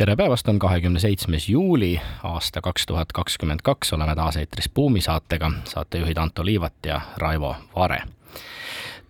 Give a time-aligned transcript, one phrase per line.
[0.00, 5.02] tere päevast, on kahekümne seitsmes juuli aasta kaks tuhat kakskümmend kaks, oleme taas eetris Buumi
[5.04, 7.98] saatega, saatejuhid Anto Liivat ja Raivo Vare.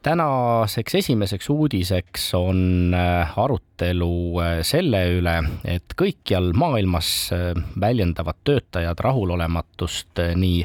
[0.03, 8.99] tänaseks esimeseks uudiseks on äh, arutelu äh, selle üle, et kõikjal maailmas äh, väljendavad töötajad
[8.99, 10.65] rahulolematust nii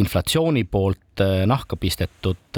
[0.00, 2.56] inflatsiooni poolt nahka pistetud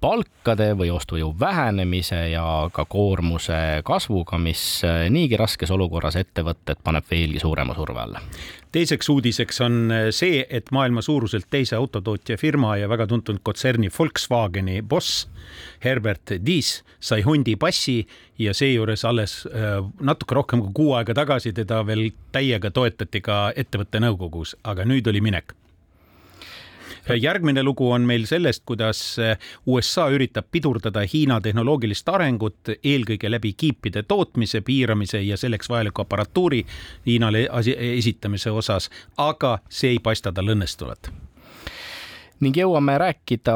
[0.00, 7.06] palkade või ostujõu vähenemise ja ka koormuse kasvuga, mis äh, niigi raskes olukorras ettevõtted paneb
[7.10, 8.22] veelgi suurema surve alla.
[8.72, 13.90] teiseks uudiseks on äh, see, et maailma suuruselt teise autotootja firma ja väga tuntud kontserni
[13.98, 15.28] Volkswageni boss
[15.84, 18.06] Herbert Diess sai hundi passi
[18.38, 23.48] ja seejuures alles äh, natuke rohkem kui kuu aega tagasi teda veel täiega toetati ka
[23.56, 25.54] ettevõtte nõukogus, aga nüüd oli minek
[27.14, 33.52] järgmine lugu on meil sellest, kuidas eh, USA üritab pidurdada Hiina tehnoloogilist arengut eelkõige läbi
[33.52, 36.64] kiipide tootmise piiramise ja selleks vajaliku aparatuuri
[37.06, 37.46] Hiinale
[37.78, 41.10] esitamise osas, aga see ei paista tal õnnestuvat.
[42.40, 43.54] Ning jõuame rääkida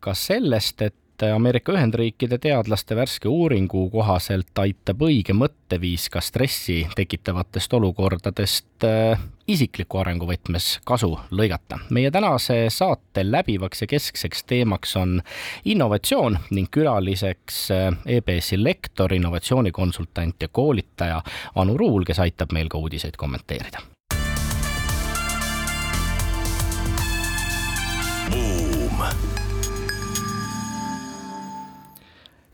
[0.00, 6.86] ka sellest, et et Ameerika Ühendriikide teadlaste värske uuringu kohaselt aitab õige mõtteviis ka stressi
[6.96, 11.80] tekitavatest olukordadest äh, isikliku arengu võtmes kasu lõigata.
[11.90, 15.20] meie tänase saate läbivaks ja keskseks teemaks on
[15.64, 21.22] innovatsioon ning külaliseks äh, EBS-i lektor, innovatsioonikonsultant ja koolitaja
[21.54, 23.80] Anu Ruul, kes aitab meil ka uudiseid kommenteerida.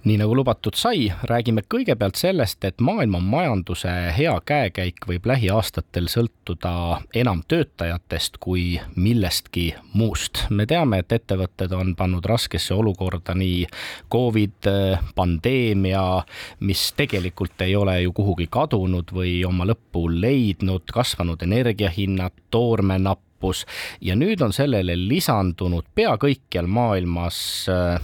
[0.06, 7.00] Nii nagu lubatud sai, räägime kõigepealt sellest, et maailma majanduse hea käekäik võib lähiaastatel sõltuda
[7.18, 10.44] enam töötajatest kui millestki muust.
[10.50, 13.66] me teame, et ettevõtted on pannud raskesse olukorda nii
[14.12, 14.70] Covid
[15.14, 16.22] pandeemia,
[16.60, 23.66] mis tegelikult ei ole ju kuhugi kadunud või oma lõppu leidnud, kasvanud energiahinnad, toormenapp, lõppus
[24.00, 28.00] ja nüüd on sellele lisandunud pea kõikjal maailmas äh,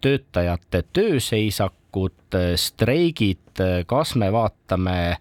[0.00, 5.18] töötajate tööseisakud, äh, streigid, äh, kas me vaatame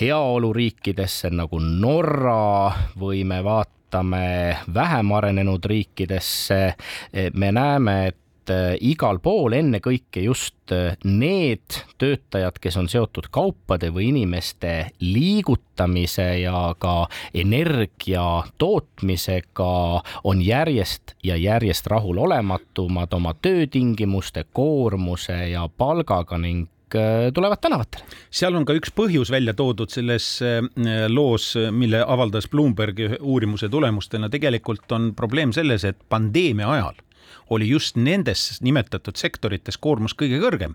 [0.00, 6.74] heaoluriikidesse nagu Norra või me vaatame vähem arenenud riikidesse,
[7.34, 13.30] me näeme, et et äh, igal pool ennekõike just äh, need töötajad, kes on seotud
[13.32, 24.46] kaupade või inimeste liigutamise ja ka energia tootmisega, on järjest ja järjest rahulolematumad oma töötingimuste,
[24.52, 28.04] koormuse ja palgaga ning äh, tulevad tänavatele.
[28.30, 30.36] seal on ka üks põhjus välja toodud selles
[31.08, 34.28] loos, mille avaldas Bloomberg uurimuse tulemustena.
[34.28, 37.04] tegelikult on probleem selles, et pandeemia ajal
[37.50, 40.74] oli just nendes nimetatud sektorites koormus kõige kõrgem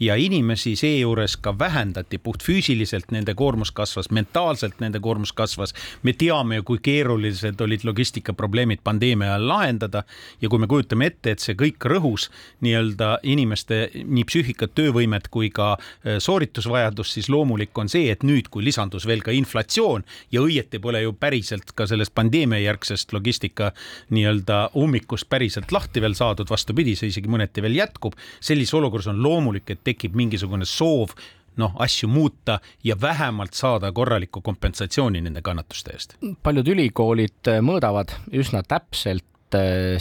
[0.00, 5.74] ja inimesi seejuures ka vähendati puhtfüüsiliselt, nende koormus kasvas, mentaalselt nende koormus kasvas.
[6.02, 10.04] me teame ju, kui keerulised olid logistikaprobleemid pandeemia ajal lahendada
[10.40, 12.28] ja kui me kujutame ette, et see kõik rõhus
[12.60, 18.48] nii-öelda inimeste nii psüühikat, töövõimet kui ka äh, sooritusvajadust, siis loomulik on see, et nüüd,
[18.48, 23.72] kui lisandus veel ka inflatsioon ja õieti pole ju päriselt ka sellest pandeemia järgsest logistika
[24.10, 28.18] nii-öelda ummikust päriselt lahti veel saadud, vastupidi, see isegi mõneti veel jätkub.
[28.40, 31.14] sellises olukorras on loomulik, et tekib mingisugune soov
[31.58, 36.14] noh, asju muuta ja vähemalt saada korralikku kompensatsiooni nende kannatuste eest.
[36.42, 39.27] paljud ülikoolid mõõdavad üsna täpselt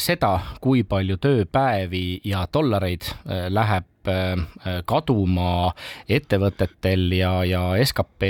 [0.01, 0.31] seda,
[0.61, 5.71] kui palju tööpäevi ja dollareid äh, läheb äh, kaduma
[6.09, 8.29] ettevõtetel ja, ja skp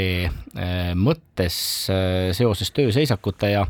[0.98, 1.58] mõttes
[2.38, 3.66] seoses tööseisakute ja,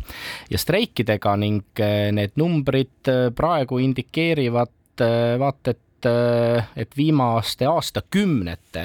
[0.50, 1.82] ja streikidega ning
[2.16, 5.04] need numbrid praegu indikeerivad
[5.42, 8.84] vaata et et, viimaste aastakümnete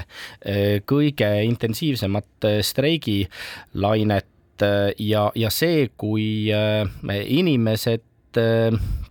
[0.89, 4.65] kõige intensiivsemat streigilainet
[4.99, 8.07] ja, ja see, kui inimesed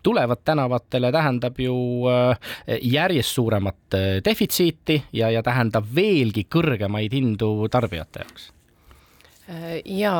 [0.03, 1.75] tulevad tänavatele, tähendab ju
[2.81, 8.49] järjest suuremat defitsiiti ja, ja tähendab veelgi kõrgemaid hindu tarbijate jaoks
[9.85, 10.15] ja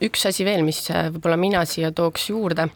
[0.00, 2.70] üks asi veel, mis võib-olla mina siia tooks juurde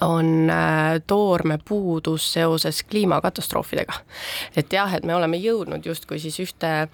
[0.00, 3.92] on äh, toormepuudus seoses kliimakatastroofidega.
[4.56, 6.88] et jah, et me oleme jõudnud justkui siis ühte äh,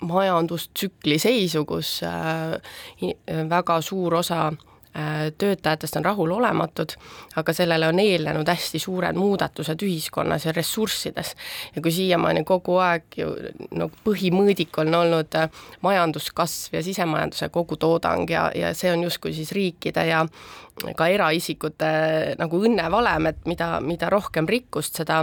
[0.00, 2.56] majandustsükli seisu, kus äh,
[3.48, 4.50] väga suur osa
[5.38, 6.94] töötajatest on rahulolematud,
[7.38, 11.34] aga sellele on eelnenud hästi suured muudatused ühiskonnas ja ressurssides.
[11.76, 13.28] ja kui siiamaani kogu aeg ju
[13.78, 15.36] no põhimõõdik on olnud
[15.86, 20.24] majanduskasv ja sisemajanduse kogutoodang ja, ja see on justkui siis riikide ja
[20.96, 21.92] ka eraisikute
[22.38, 25.22] nagu õnnevalem, et mida, mida rohkem rikkust, seda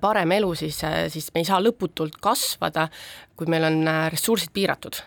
[0.00, 0.80] parem elu, siis,
[1.12, 2.88] siis me ei saa lõputult kasvada,
[3.38, 4.98] kui meil on äh, ressursid piiratud.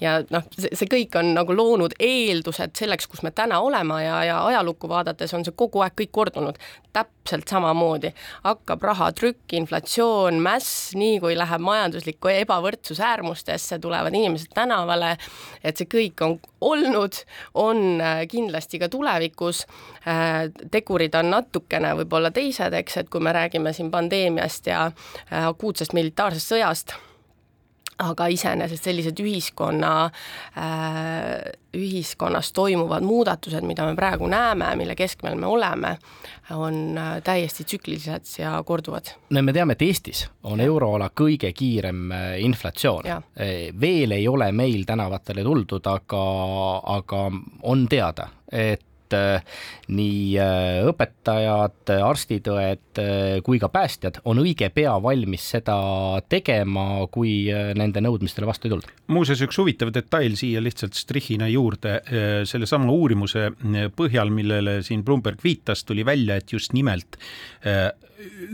[0.00, 4.36] ja noh, see, kõik on nagu loonud eeldused selleks, kus me täna oleme ja, ja
[4.46, 6.60] ajalukku vaadates on see kogu aeg kõik kordunud.
[6.90, 8.10] täpselt samamoodi
[8.42, 15.12] hakkab rahatrükk, inflatsioon, mäss, nii kui läheb majandusliku ebavõrdsus äärmustesse, tulevad inimesed tänavale,
[15.62, 17.20] et see kõik on olnud,
[17.54, 19.66] on äh, kindlasti ka tulevikus.
[20.06, 24.90] Äh, tegurid on natukene võib-olla teised, eks, et kui me räägime siin pandeemiast ja
[25.30, 26.98] akuutsest militaarsest sõjast
[28.00, 29.94] aga iseenesest sellised ühiskonna
[30.58, 35.96] äh,, ühiskonnas toimuvad muudatused, mida me praegu näeme, mille keskmel me oleme,
[36.50, 39.14] on äh, täiesti tsüklilised ja korduvad.
[39.30, 43.06] no me teame, et Eestis on euroala kõige kiirem äh, inflatsioon.
[43.06, 46.24] Äh, veel ei ole meil tänavatele tuldud, aga,
[46.98, 47.24] aga
[47.62, 49.42] on teada, et et äh,
[49.90, 55.76] nii äh, õpetajad, arstid-õed äh, kui ka päästjad on õige pea valmis seda
[56.30, 58.92] tegema, kui nende nõudmistele vastu ei tulda.
[59.10, 61.98] muuseas, üks huvitav detail siia lihtsalt strihina juurde,
[62.46, 63.50] sellesama uurimuse
[63.96, 67.18] põhjal, millele siin Bloomberg viitas, tuli välja, et just nimelt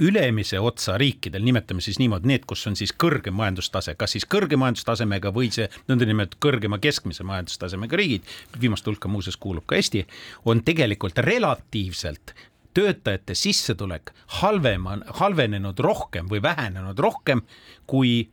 [0.01, 4.59] ülemise otsa riikidel, nimetame siis niimoodi, need, kus on siis kõrgem majandustase, kas siis kõrge
[4.61, 8.29] majandustasemega või see nõndanimetatud kõrgema keskmise majandustasemega riigid,
[8.61, 10.05] viimaste hulka muuseas kuulub ka Eesti,
[10.47, 12.35] on tegelikult relatiivselt
[12.77, 14.89] töötajate sissetulek halvem,
[15.21, 17.43] halvenenud rohkem või vähenenud rohkem
[17.89, 18.27] kui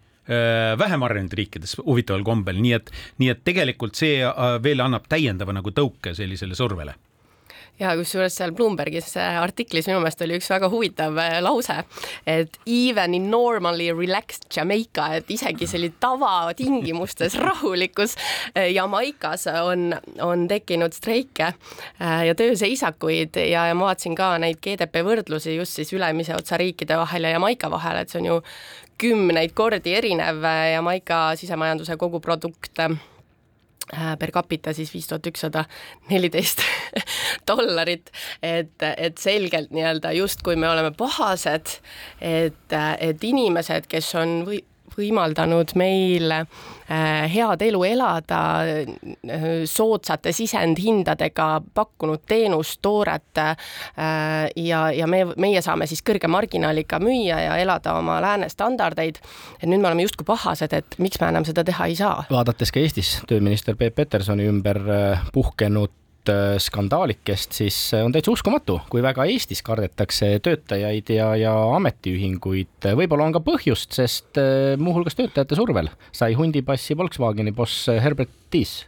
[0.79, 4.21] vähem arenenud riikides huvitaval kombel, nii et, nii et tegelikult see
[4.63, 6.95] veel annab täiendava nagu tõuke sellisele survele
[7.79, 11.79] ja kusjuures seal Bloombergis artiklis minu meelest oli üks väga huvitav äh, lause,
[12.29, 18.15] et even in normally relaxed Jamaica, et isegi selline tavatingimustes rahulikus
[18.53, 24.61] äh, Jamaikas on, on tekkinud streike äh, ja tööseisakuid ja, ja ma vaatasin ka neid
[24.63, 28.41] GDP võrdlusi just siis ülemise otsa riikide vahel ja Jamaica vahel, et see on ju
[29.01, 33.12] kümneid kordi erinev Jamaica sisemajanduse koguprodukt Äh,
[34.19, 35.65] per capita siis viis tuhat ükssada
[36.09, 36.63] neliteist
[37.49, 38.11] dollarit,
[38.41, 41.77] et, et selgelt nii-öelda justkui me oleme pahased,
[42.21, 44.63] et, et inimesed, kes on või
[44.97, 53.55] võimaldanud meil äh, head elu elada, äh, soodsate sisendhindadega pakkunud teenust, tooret äh,
[54.55, 59.19] ja, ja me, meie saame siis kõrge marginaaliga müüa ja elada oma lääne standardeid.
[59.61, 62.23] et nüüd me oleme justkui pahased, et miks me enam seda teha ei saa.
[62.31, 64.79] vaadates ka Eestis tööminister Peep Petersoni ümber
[65.33, 66.02] puhkenud
[66.63, 72.89] skandaalikest, siis äh, on täitsa uskumatu, kui väga Eestis kardetakse töötajaid ja, ja ametiühinguid.
[72.99, 78.87] võib-olla on ka põhjust, sest äh, muuhulgas töötajate survel sai hundipassi Volkswageni boss Herbert Diess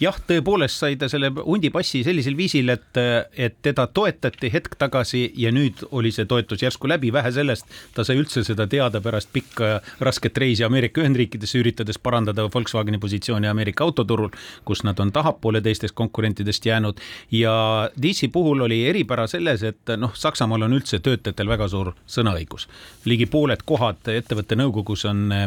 [0.00, 3.00] jah, tõepoolest sai ta selle hundipassi sellisel viisil, et,
[3.36, 8.04] et teda toetati hetk tagasi ja nüüd oli see toetus järsku läbi, vähe sellest, ta
[8.06, 13.84] sai üldse seda teada pärast pikka rasket reisi Ameerika Ühendriikidesse, üritades parandada Volkswageni positsiooni Ameerika
[13.84, 14.30] autoturul,
[14.68, 17.00] kus nad on tahapoole teistest konkurentidest jäänud.
[17.30, 22.68] ja DC puhul oli eripära selles, et noh, Saksamaal on üldse töötajatel väga suur sõnaõigus.
[23.04, 25.46] ligi pooled kohad ettevõtte nõukogus on äh,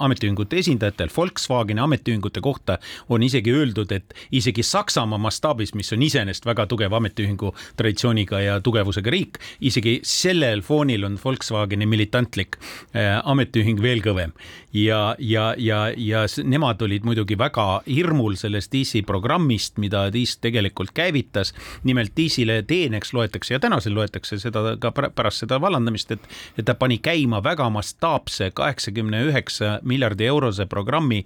[0.00, 2.78] ametiühingute esindajatel, Volkswageni ametiühingute kohta
[3.08, 8.40] on isegi isegi öeldud, et isegi Saksamaa mastaabis, mis on iseenesest väga tugeva ametiühingu traditsiooniga
[8.40, 12.58] ja tugevusega riik, isegi sellel foonil on Volkswageni militantlik
[12.94, 14.34] äh, ametiühing veel kõvem.
[14.76, 20.92] Ja, ja, ja, ja nemad olid muidugi väga hirmul sellest DC programmist, mida DC tegelikult
[20.94, 21.54] käivitas.
[21.84, 26.28] nimelt DC-le teeneks loetakse ja tänasel loetakse seda ka pärast seda vallandamist, et,
[26.58, 31.24] et ta pani käima väga mastaapse kaheksakümne üheksa miljardi eurose programmi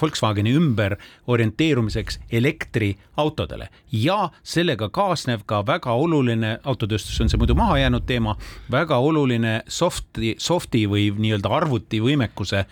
[0.00, 0.96] Volkswageni ümber
[1.26, 8.36] orienteerumiseks elektriautodele ja sellega kaasnev ka väga oluline, autotööstus on see muidu maha jäänud teema,
[8.70, 12.66] väga oluline soft'i, soft'i või nii-öelda arvutivõimekuse äh,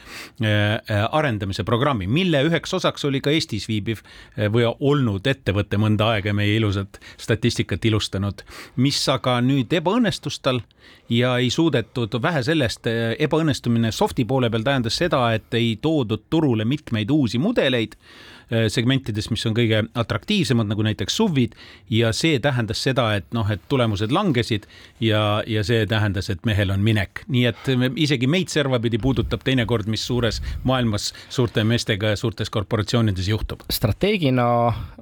[0.46, 6.12] äh, arendamise programmi, mille üheks osaks oli ka Eestis viibiv äh, või olnud ettevõte mõnda
[6.14, 8.44] aega meie ilusat statistikat ilustanud,
[8.76, 10.62] mis aga nüüd ebaõnnestus tal
[11.10, 12.86] ja ei suudetud, vähe sellest,
[13.18, 17.96] ebaõnnestumine soft'i poole peal tähendas seda, et ei toodud turule mitmeid uusi mudeleid
[18.50, 21.56] äh, segmentides, mis on kõige atraktiivsemad, nagu näiteks SUV-id
[21.94, 24.66] ja see tähendas seda, et noh, et tulemused langesid
[25.00, 29.88] ja, ja see tähendas, et mehel on minek, nii et isegi meid servapidi puudutab teinekord,
[29.90, 33.66] mis suures maailmas suurte meestega ja suurtes korporatsioonides juhtub.
[33.70, 34.46] strateegina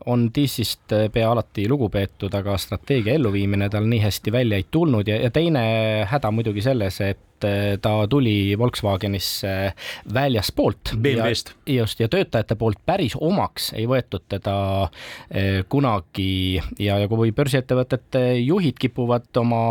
[0.06, 5.08] on DIS-ist pea alati lugu peetud, aga strateegia elluviimine tal nii hästi välja ei tulnud
[5.08, 5.62] ja, ja teine
[6.08, 9.72] häda muidugi selles, et et ta tuli Volkswagenisse
[10.14, 10.94] väljaspoolt.
[10.96, 11.54] BMW-st.
[11.66, 14.56] just, ja töötajate poolt päris omaks ei võetud teda
[15.30, 19.62] eh, kunagi ja, ja kui börsiettevõtete juhid kipuvad oma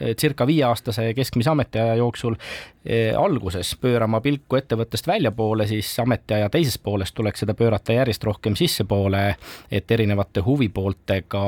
[0.00, 2.71] eh, circa viieaastase keskmise ametiaja jooksul eh,
[3.16, 9.36] alguses pöörama pilku ettevõttest väljapoole, siis ametiaja teises pooles tuleks seda pöörata järjest rohkem sissepoole,
[9.70, 11.44] et erinevate huvipooltega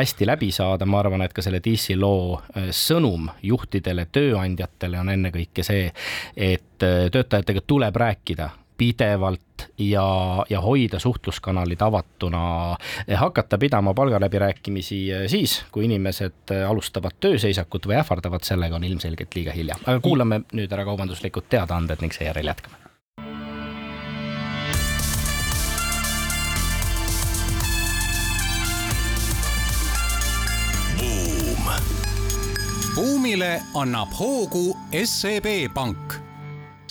[0.00, 2.40] hästi läbi saada, ma arvan, et ka selle DC loo
[2.74, 5.90] sõnum juhtidele, tööandjatele on ennekõike see,
[6.36, 10.06] et äh, töötajatega tuleb rääkida pidevalt ja,
[10.50, 12.76] ja hoida suhtluskanalid avatuna,
[13.14, 19.34] hakata pidama palgaläbirääkimisi äh, siis, kui inimesed äh, alustavad tööseisakut või ähvardavad sellega, on ilmselgelt
[19.34, 19.78] liiga hilja.
[19.86, 22.86] aga kuulame nüüd ära kaubanduslikud teadaanded ning seejärel jätkame.
[32.96, 36.25] buumile annab hoogu SEB Pank.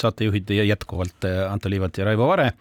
[0.02, 2.52] Saatejuhid jätkuvalt äh, Anto Liivat ja Raivo Vare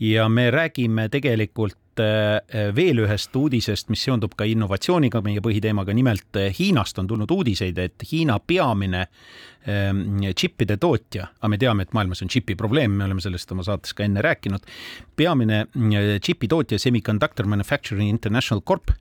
[0.00, 6.36] ja me räägime tegelikult äh, veel ühest uudisest, mis seondub ka innovatsiooniga, meie põhiteemaga, nimelt
[6.36, 9.06] äh, Hiinast on tulnud uudiseid, et Hiina peamine
[9.66, 13.96] džippide tootja, aga me teame, et maailmas on džipi probleem, me oleme sellest oma saates
[13.98, 14.62] ka enne rääkinud.
[15.18, 15.64] peamine
[16.22, 18.92] džipi tootja Semiconductor Manufacturing International Corp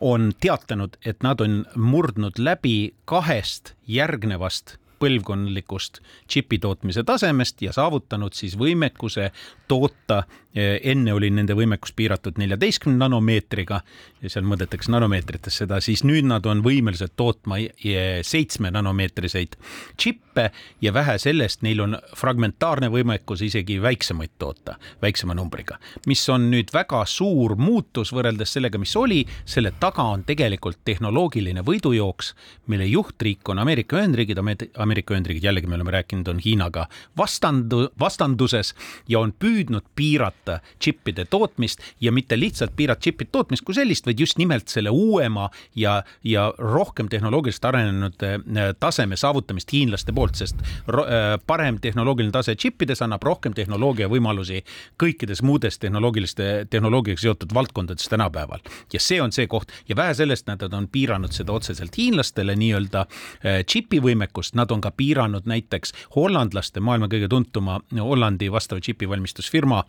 [0.00, 8.36] on teatanud, et nad on murdnud läbi kahest järgnevast põlvkondlikust džipi tootmise tasemest ja saavutanud
[8.36, 9.30] siis võimekuse
[9.68, 10.22] toota
[10.58, 13.80] enne oli nende võimekus piiratud neljateistkümne nanomeetriga
[14.22, 17.60] ja seal mõõdetakse nanomeetrites seda, siis nüüd nad on võimelised tootma
[18.26, 19.56] seitsme nanomeetriseid
[19.98, 20.48] džippe
[20.82, 26.72] ja vähe sellest, neil on fragmentaarne võimekus isegi väiksemaid toota, väiksema numbriga, mis on nüüd
[26.74, 29.24] väga suur muutus võrreldes sellega, mis oli.
[29.44, 32.34] selle taga on tegelikult tehnoloogiline võidujooks,
[32.66, 34.38] mille juhtriik on Ameerika Ühendriigid,
[34.78, 36.86] Ameerika Ühendriigid jällegi me oleme rääkinud, on Hiinaga
[37.16, 38.74] vastandu, vastanduses
[39.08, 44.06] ja on püüdnud piirata piirata džippide tootmist ja mitte lihtsalt piirata džippide tootmist kui sellist,
[44.06, 50.38] vaid just nimelt selle uuema ja, ja rohkem tehnoloogiliselt arenenud äh, taseme saavutamist hiinlaste poolt,
[50.38, 54.62] sest äh, parem tehnoloogiline tase džippides annab rohkem tehnoloogia võimalusi
[55.00, 58.60] kõikides muudes tehnoloogiliste, tehnoloogiaga seotud valdkondades tänapäeval.
[58.92, 63.04] ja see on see koht ja vähe sellest, nad on piiranud seda otseselt hiinlastele nii-öelda
[63.04, 69.82] äh, džipi võimekust, nad on ka piiranud näiteks hollandlaste, maailma kõige tuntuma Hollandi vastava džipivalmistusfirma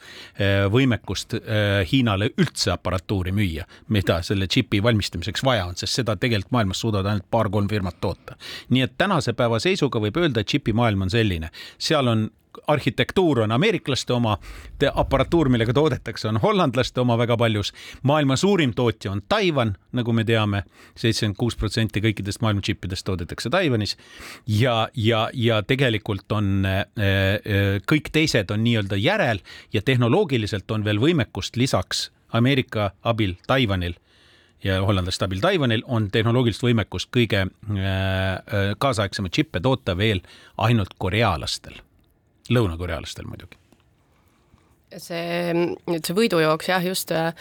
[0.72, 6.54] võimekust äh, Hiinale üldse aparatuuri müüa, mida selle džipi valmistamiseks vaja on, sest seda tegelikult
[6.56, 8.38] maailmas suudavad ainult paar-kolm firmat toota.
[8.70, 12.30] nii et tänase päeva seisuga võib öelda, et džipimaailm on selline, seal on
[12.68, 14.38] arhitektuur on ameeriklaste oma,
[14.94, 17.74] aparatuur, millega toodetakse, on hollandlaste oma väga paljus.
[18.04, 20.64] maailma suurim tootja on Taiwan, nagu me teame,
[20.96, 23.98] seitsekümmend kuus protsenti kõikidest maailma džippidest toodetakse Taiwanis.
[24.48, 29.40] ja, ja, ja tegelikult on äh, äh, kõik teised on nii-öelda järel
[29.74, 33.96] ja tehnoloogiliselt on veel võimekust lisaks Ameerika abil Taiwanil
[34.64, 40.22] ja hollandlaste abil Taiwanil on tehnoloogilist võimekust kõige äh, kaasaegsemaid džippe toota veel
[40.58, 41.80] ainult korealastel
[42.50, 43.58] lõunakorealastel muidugi.
[44.98, 47.34] See, nüüd see võidujooks jah, just äh,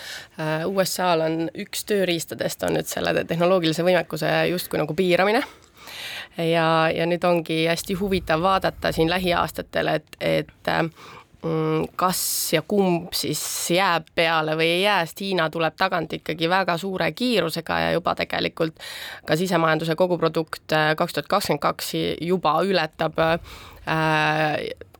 [0.69, 5.41] USA-l on üks tööriistadest on nüüd selle tehnoloogilise võimekuse justkui nagu piiramine.
[6.37, 12.21] Ja, ja nüüd ongi hästi huvitav vaadata siin lähiaastatel, et, et mm, kas
[12.53, 13.41] ja kumb siis
[13.73, 18.15] jääb peale või ei jää, sest Hiina tuleb tagant ikkagi väga suure kiirusega ja juba
[18.19, 18.77] tegelikult
[19.27, 21.95] ka sisemajanduse koguprodukt äh, kaks tuhat kakskümmend kaks
[22.29, 23.41] juba ületab äh,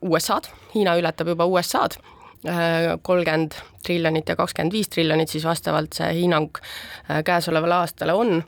[0.03, 1.99] USA-d, Hiina ületab juba USA-d,
[2.47, 8.43] äh, kolmkümmend triljonit ja kakskümmend viis triljonit, siis vastavalt see hinnang äh, käesolevale aastale on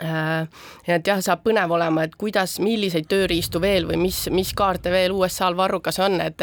[0.00, 5.14] et jah, saab põnev olema, et kuidas, milliseid tööriistu veel või mis, mis kaarte veel
[5.16, 6.40] USA-l varrukas on, et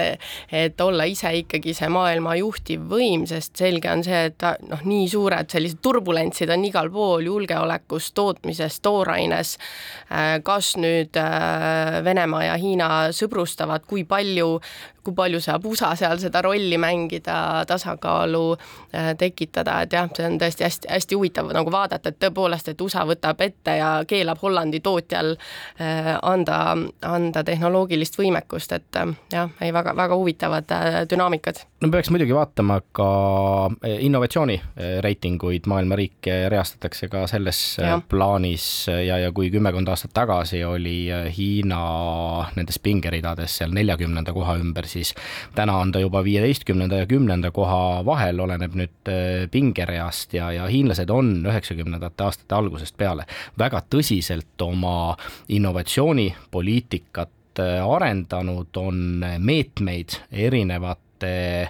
[0.54, 5.08] et olla ise ikkagi see maailma juhtiv võim, sest selge on see, et noh, nii
[5.12, 9.56] suured sellised turbulentsid on igal pool julgeolekus, tootmises, tooraines,
[10.12, 14.58] äh, kas nüüd äh, Venemaa ja Hiina sõbrustavad, kui palju
[15.08, 20.36] kui palju saab USA seal seda rolli mängida, tasakaalu äh, tekitada, et jah, see on
[20.42, 25.36] tõesti hästi-hästi huvitav nagu vaadata, et tõepoolest, et USA võtab ette ja keelab Hollandi tootjal
[25.38, 26.60] äh, anda,
[27.08, 30.76] anda tehnoloogilist võimekust, et äh, jah, ei väga, väga huvitavad
[31.10, 31.64] dünaamikad.
[31.82, 33.08] no peaks muidugi vaatama ka
[33.88, 34.58] innovatsiooni
[35.06, 38.00] reitinguid, maailma riike reastatakse ka selles ja.
[38.10, 40.98] plaanis ja, ja kui kümmekond aastat tagasi oli
[41.38, 41.82] Hiina
[42.58, 44.97] nendes pingeridades seal neljakümnenda koha ümber, siis
[45.56, 50.66] täna on ta juba viieteistkümnenda ja kümnenda koha vahel, oleneb nüüd äh, pingereast ja, ja
[50.72, 53.26] hiinlased on üheksakümnendate aastate algusest peale
[53.60, 55.18] väga tõsiselt oma
[55.50, 61.70] innovatsioonipoliitikat äh, arendanud, on meetmeid erinevate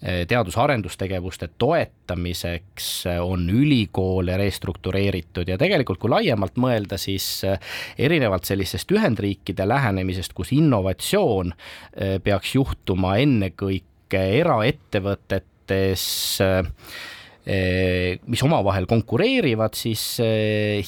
[0.00, 7.60] teadus-arendustegevuste toetamiseks eh, on ülikoole restruktureeritud ja tegelikult, kui laiemalt mõelda, siis eh,
[8.00, 11.52] erinevalt sellisest Ühendriikide lähenemisest, kus innovatsioon
[12.24, 16.04] peaks juhtuma ennekõike eraettevõtetes
[18.30, 20.02] mis omavahel konkureerivad, siis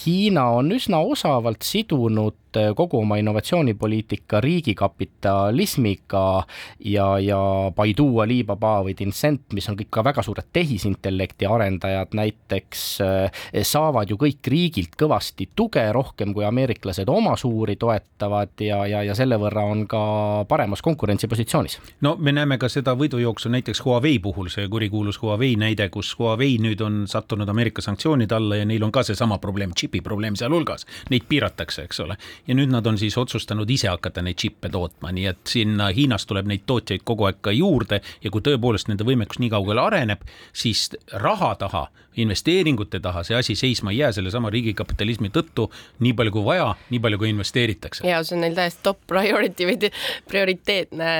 [0.02, 6.42] Hiina on üsna osavalt sidunud Eh, kogu oma innovatsioonipoliitika riigikapitalismiga
[6.84, 7.38] ja, ja
[7.76, 14.10] Baidu, Alibaba või Tencent, mis on kõik ka väga suured tehisintellekti arendajad näiteks, eh, saavad
[14.12, 19.40] ju kõik riigilt kõvasti tuge, rohkem kui ameeriklased oma suuri toetavad ja, ja, ja selle
[19.40, 20.02] võrra on ka
[20.48, 21.78] paremas konkurentsipositsioonis.
[22.04, 26.58] no me näeme ka seda võidujooksu näiteks Huawei puhul, see kurikuulus Huawei näide, kus Huawei
[26.60, 30.84] nüüd on sattunud Ameerika sanktsioonide alla ja neil on ka seesama probleem, džipi probleem sealhulgas,
[31.08, 35.12] neid piiratakse, eks ole ja nüüd nad on siis otsustanud ise hakata neid džippe tootma,
[35.14, 39.06] nii et sinna Hiinast tuleb neid tootjaid kogu aeg ka juurde ja kui tõepoolest nende
[39.06, 40.88] võimekus nii kaugele areneb, siis
[41.22, 41.86] raha taha,
[42.22, 45.68] investeeringute taha see asi seisma ei jää sellesama riigikapitalismi tõttu,
[46.04, 48.06] nii palju kui vaja, nii palju kui investeeritakse.
[48.08, 49.92] ja see on neil täiesti top priority või
[50.28, 51.10] prioriteetne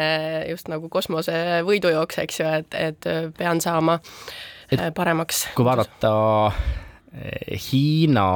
[0.50, 4.00] just nagu kosmose võidujooks, eks ju, et, et pean saama
[4.72, 5.46] et paremaks.
[5.56, 6.12] kui vaadata
[7.12, 8.26] Hiina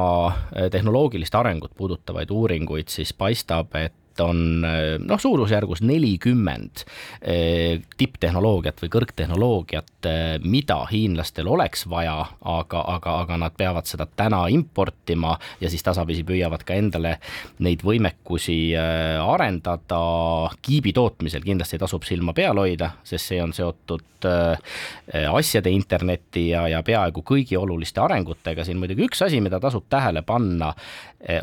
[0.55, 3.93] eh, tehnoloogilist arengut puudutavaid uuringuid, siis paistab, et
[4.23, 6.83] on eh, noh, suurusjärgus nelikümmend
[7.21, 14.07] eh, tipptehnoloogiat või kõrgtehnoloogiat, eh, mida hiinlastel oleks vaja, aga, aga, aga nad peavad seda
[14.07, 17.17] täna importima ja siis tasapisi püüavad ka endale
[17.63, 19.99] neid võimekusi arendada.
[20.61, 24.25] kiibi tootmisel kindlasti tasub silma peal hoida, sest see on seotud
[25.29, 30.23] asjade interneti ja, ja peaaegu kõigi oluliste arengutega, siin muidugi üks asi, mida tasub tähele
[30.25, 30.71] panna,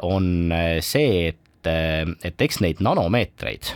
[0.02, 3.74] on see, et et, et eks neid nanomeetreid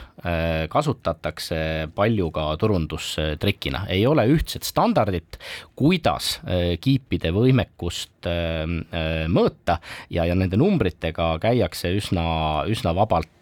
[0.68, 1.58] kasutatakse
[1.94, 5.38] palju ka turundustrikina, ei ole ühtset standardit,
[5.78, 8.66] kuidas äh, kiipide võimekust äh,
[9.30, 9.78] mõõta
[10.10, 12.28] ja, ja nende numbritega käiakse üsna,
[12.68, 13.34] üsna vabalt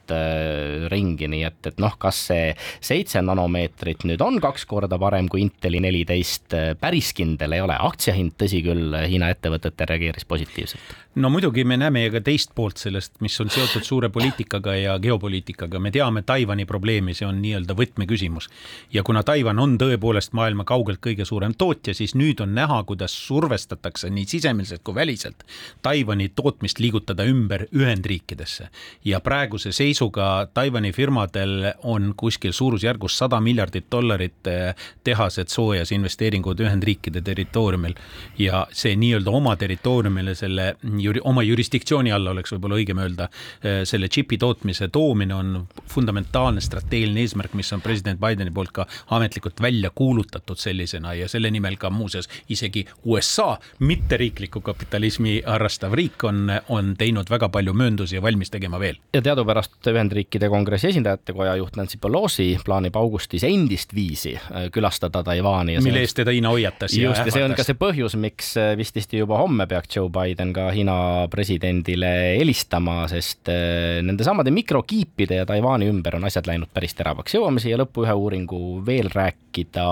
[0.91, 2.51] ringi, nii et, et noh, kas see
[2.85, 8.37] seitse nanomeetrit nüüd on kaks korda parem kui Inteli neliteist, päris kindel ei ole, aktsiahind,
[8.39, 10.95] tõsi küll, Hiina ettevõtetel reageeris positiivselt.
[11.17, 15.81] No muidugi me näeme ka teist poolt sellest, mis on seotud suure poliitikaga ja geopoliitikaga,
[15.81, 18.49] me teame Taiwan'i probleemi, see on nii-öelda võtmeküsimus.
[18.93, 23.15] ja kuna Taiwan on tõepoolest maailma kaugelt kõige suurem tootja, siis nüüd on näha, kuidas
[23.27, 25.45] survestatakse nii sisemiselt kui väliselt
[25.83, 28.69] Taiwan'i tootmist liigutada ümber Ühendriikidesse.
[29.05, 34.75] ja praeguse seisuga Taiwan'i firmadel on kuskil suurusjärgus sada miljardit dollarit eh,
[35.05, 37.95] tehased soojas investeeringud Ühendriikide territooriumil
[38.39, 43.83] ja see nii-öelda oma territooriumile selle juri, oma jurisdiktsiooni alla oleks võib-olla õigem öelda, äh,
[43.89, 49.61] selle džipi tootmise toomine on fundamentaalne strateegiline eesmärk, mis on president Bideni poolt ka ametlikult
[49.63, 56.51] välja kuulutatud sellisena ja selle nimel ka muuseas isegi USA, mitteriikliku kapitalismi harrastav riik on,
[56.69, 58.97] on teinud väga palju mööndusi ja valmis tegema veel.
[59.15, 65.23] ja teadupärast Ühendriikide Kongressi esindajate koja juht Nancy Pelosi plaanib augustis endist viisi äh, külastada
[65.23, 65.79] Taiwan'i.
[65.85, 66.97] mille eest teda Hiina hoiatas.
[66.97, 70.53] just, ja see on ka see põhjus, miks äh, vististi juba homme peaks Joe Biden
[70.57, 76.73] ka Hiina Hiina presidendile helistama, sest äh, nendesamade mikrokiipide ja Taiwan'i ümber on asjad läinud
[76.75, 77.35] päris teravaks.
[77.37, 79.87] jõuame siia lõppu ühe uuringu veel rääkida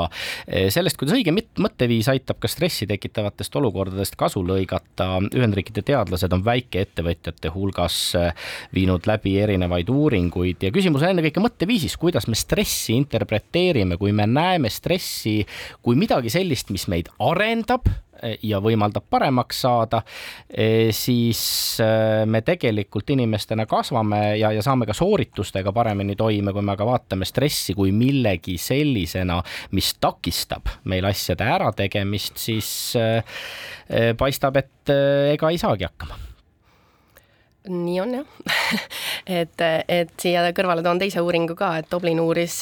[0.69, 5.09] sellest, kuidas õige mõtteviis aitab ka stressi tekitavatest olukordadest kasu lõigata.
[5.35, 11.97] Ühendriikide teadlased on väikeettevõtjate hulgas äh, viinud läbi erinevaid uuringuid ja küsimus on ennekõike mõtteviisis,
[12.01, 15.41] kuidas me stressi interpreteerime, kui me näeme stressi
[15.83, 17.89] kui midagi sellist, mis meid arendab
[18.43, 20.03] ja võimaldab paremaks saada,
[20.49, 21.41] e, siis
[21.83, 21.89] e,
[22.27, 27.29] me tegelikult inimestena kasvame ja, ja saame ka sooritustega paremini toime, kui me aga vaatame
[27.29, 29.41] stressi kui millegi sellisena,
[29.77, 32.71] mis takistab meil asjade ärategemist, siis
[34.19, 34.95] paistab, et
[35.35, 36.24] ega ei saagi hakkama
[37.69, 38.25] nii on jah.
[39.25, 42.59] Et, et siia kõrvale toon teise uuringu ka, et Dublin uuris,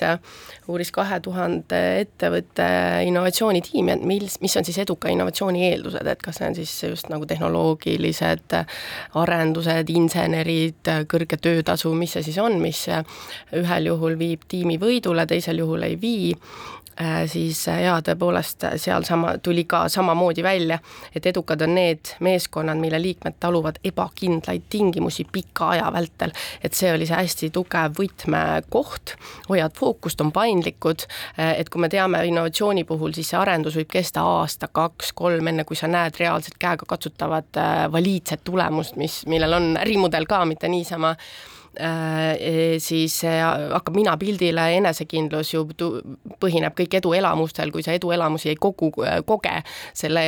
[0.70, 2.66] uuris kahe tuhande ettevõtte
[3.08, 7.10] innovatsioonitiimi, et mis, mis on siis eduka innovatsiooni eeldused, et kas see on siis just
[7.10, 8.54] nagu tehnoloogilised
[9.18, 12.84] arendused, insenerid, kõrge töötasu, mis see siis on, mis
[13.58, 16.30] ühel juhul viib tiimi võidule, teisel juhul ei vii
[17.26, 20.78] siis äh, jaa, tõepoolest äh, sealsama, tuli ka samamoodi välja,
[21.14, 26.32] et edukad on need meeskonnad, mille liikmed taluvad ebakindlaid tingimusi pika aja vältel.
[26.64, 29.14] et see oli see hästi tugev võtmekoht,
[29.48, 31.06] hoiad fookust, on paindlikud,
[31.38, 35.64] et kui me teame innovatsiooni puhul, siis see arendus võib kesta aasta, kaks, kolm, enne
[35.64, 37.60] kui sa näed reaalselt käegakatsutavat
[37.92, 45.64] valiidset tulemust, mis, millel on ärimudel ka, mitte niisama Äh, siis hakkab minapildile, enesekindlus ju
[46.42, 48.90] põhineb kõik eduelamustel, kui sa eduelamusi ei kogu,
[49.26, 49.54] koge
[49.96, 50.24] selle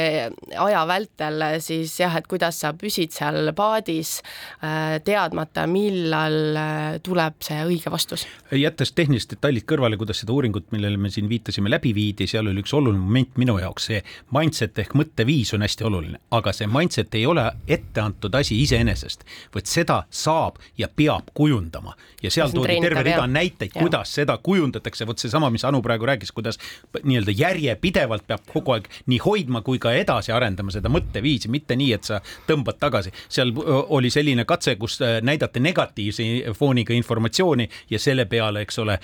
[0.57, 4.19] aja vältel, siis jah, et kuidas sa püsid seal paadis
[4.63, 8.27] äh, teadmata, millal äh, tuleb see õige vastus.
[8.55, 12.63] jättes tehnilised detailid kõrvale, kuidas seda uuringut, millele me siin viitasime, läbi viidi, seal oli
[12.65, 14.03] üks oluline moment minu jaoks, see
[14.35, 19.27] mindset ehk mõtteviis on hästi oluline, aga see mindset ei ole ette antud asi iseenesest,
[19.55, 21.95] vaid seda saab ja peab kujundama.
[22.23, 26.33] Ja seal toodi terve rida näiteid, kuidas seda kujundatakse, vot seesama, mis Anu praegu rääkis,
[26.33, 26.59] kuidas
[27.03, 31.93] nii-öelda järjepidevalt peab kogu aeg nii hoidma kui ka edasi arendama seda mõtteviisi, mitte nii,
[31.97, 33.13] et sa tõmbad tagasi.
[33.29, 33.53] seal
[33.89, 38.99] oli selline katse, kus näidati negatiivse fooniga informatsiooni ja selle peale, eks ole,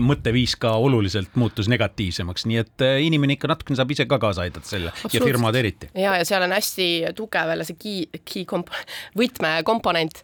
[0.00, 4.68] mõtteviis ka oluliselt muutus negatiivsemaks, nii et inimene ikka natukene saab ise ka kaasa aidata
[4.68, 5.90] selle ja firmad eriti.
[5.94, 8.72] ja, ja seal on hästi tugev jälle see key, key komp-,
[9.20, 10.22] võtmekomponent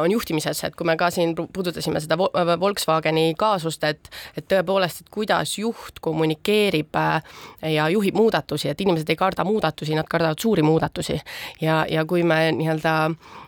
[0.00, 2.18] on juhtimises selles, et kui me ka siin puudutasime seda
[2.60, 7.22] Volkswageni kaasust, et et tõepoolest, et kuidas juht kommunikeerib äh,
[7.74, 11.20] ja juhib muudatusi, et inimesed ei karda muudatusi, nad kardavad suuri muudatusi.
[11.60, 13.40] ja, ja kui me nii-öelda äh,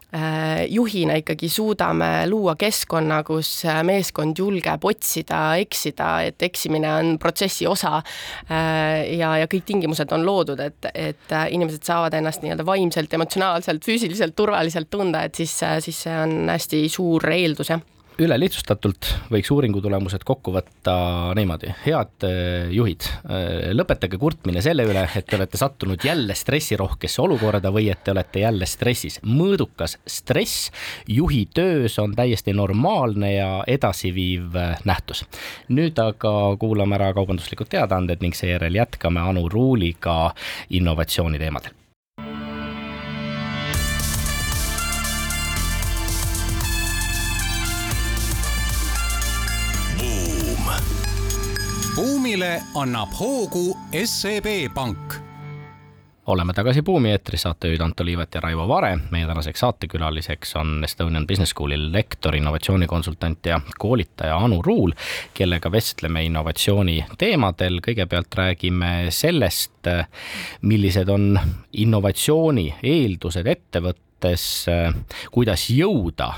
[0.68, 7.66] juhina ikkagi suudame luua keskkonna, kus äh, meeskond julgeb otsida, eksida, et eksimine on protsessi
[7.66, 8.02] osa.
[8.48, 14.36] Ja, ja kõik tingimused on loodud, et, et inimesed saavad ennast nii-öelda vaimselt, emotsionaalselt, füüsiliselt
[14.36, 17.82] turvaliselt tunda, et siis, siis see on hästi suur eeldus, jah
[18.20, 20.94] ülelihtsustatult võiks uuringu tulemused kokku võtta
[21.36, 27.22] niimoodi, head äh, juhid, äh, lõpetage kurtmine selle üle, et te olete sattunud jälle stressirohkesse
[27.24, 29.20] olukorda või et te olete jälle stressis.
[29.24, 30.70] mõõdukas stress
[31.08, 35.24] juhi töös on täiesti normaalne ja edasiviiv äh, nähtus.
[35.68, 40.34] nüüd aga kuulame ära kaubanduslikud teadaanded ning seejärel jätkame Anu Ruuliga
[40.70, 41.81] innovatsiooni teemadel
[52.32, 55.14] buumile annab hoogu SEB Pank
[56.26, 58.98] oleme tagasi Buumi eetris, saatejuhid Anto Liivet ja Raivo Vare.
[59.10, 64.92] meie tänaseks saatekülaliseks on Estonian Business School'i lektor, innovatsioonikonsultant ja koolitaja Anu Ruul,
[65.34, 67.80] kellega vestleme innovatsiooni teemadel.
[67.88, 69.92] kõigepealt räägime sellest,
[70.62, 71.40] millised on
[71.72, 74.66] innovatsiooni eeldused ettevõttes,
[75.30, 76.32] kuidas jõuda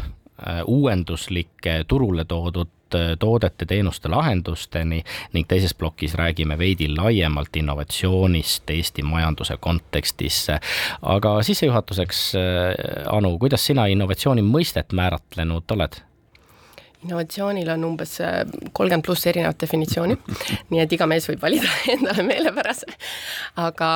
[0.66, 5.02] uuenduslike turule toodud Äh, toodete, teenuste, lahendusteni
[5.32, 10.46] ning teises plokis räägime veidi laiemalt innovatsioonist Eesti majanduse kontekstis.
[11.02, 12.32] aga sissejuhatuseks,
[13.10, 16.02] Anu, kuidas sina innovatsiooni mõistet määratlenud oled?
[17.04, 18.40] Innovatsioonil on umbes äh,
[18.72, 20.16] kolmkümmend pluss erinevat definitsiooni,
[20.72, 22.88] nii et iga mees võib valida endale meelepärase.
[23.60, 23.88] aga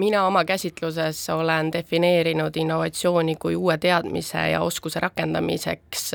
[0.00, 6.10] mina oma käsitluses olen defineerinud innovatsiooni kui uue teadmise ja oskuse rakendamiseks,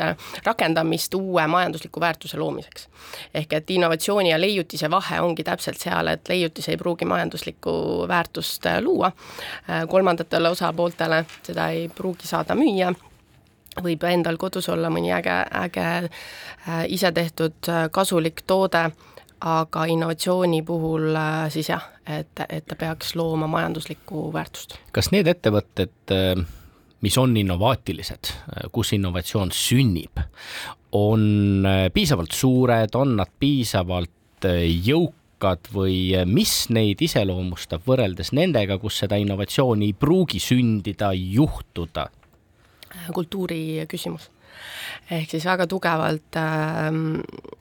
[0.46, 2.88] rakendamist uue majandusliku väärtuse loomiseks.
[3.34, 8.66] ehk et innovatsiooni ja leiutise vahe ongi täpselt seal, et leiutis ei pruugi majanduslikku väärtust
[8.82, 9.12] luua,
[9.70, 12.94] äh, kolmandatele osapooltele seda ei pruugi saada müüa
[13.84, 18.90] võib endal kodus olla mõni äge, äge äh, isetehtud äh, kasulik toode,
[19.40, 24.78] aga innovatsiooni puhul äh, siis jah, et, et ta peaks looma majanduslikku väärtust.
[24.96, 26.16] kas need ettevõtted,
[27.06, 28.34] mis on innovaatilised,
[28.76, 30.20] kus innovatsioon sünnib,
[30.98, 31.64] on
[31.94, 34.48] piisavalt suured, on nad piisavalt
[34.90, 42.10] jõukad või mis neid iseloomustab võrreldes nendega, kus seda innovatsiooni ei pruugi sündida, juhtuda?
[43.14, 44.30] Kultuuri küsimus.
[45.12, 47.59] ehk siis väga tugevalt ähm, äh,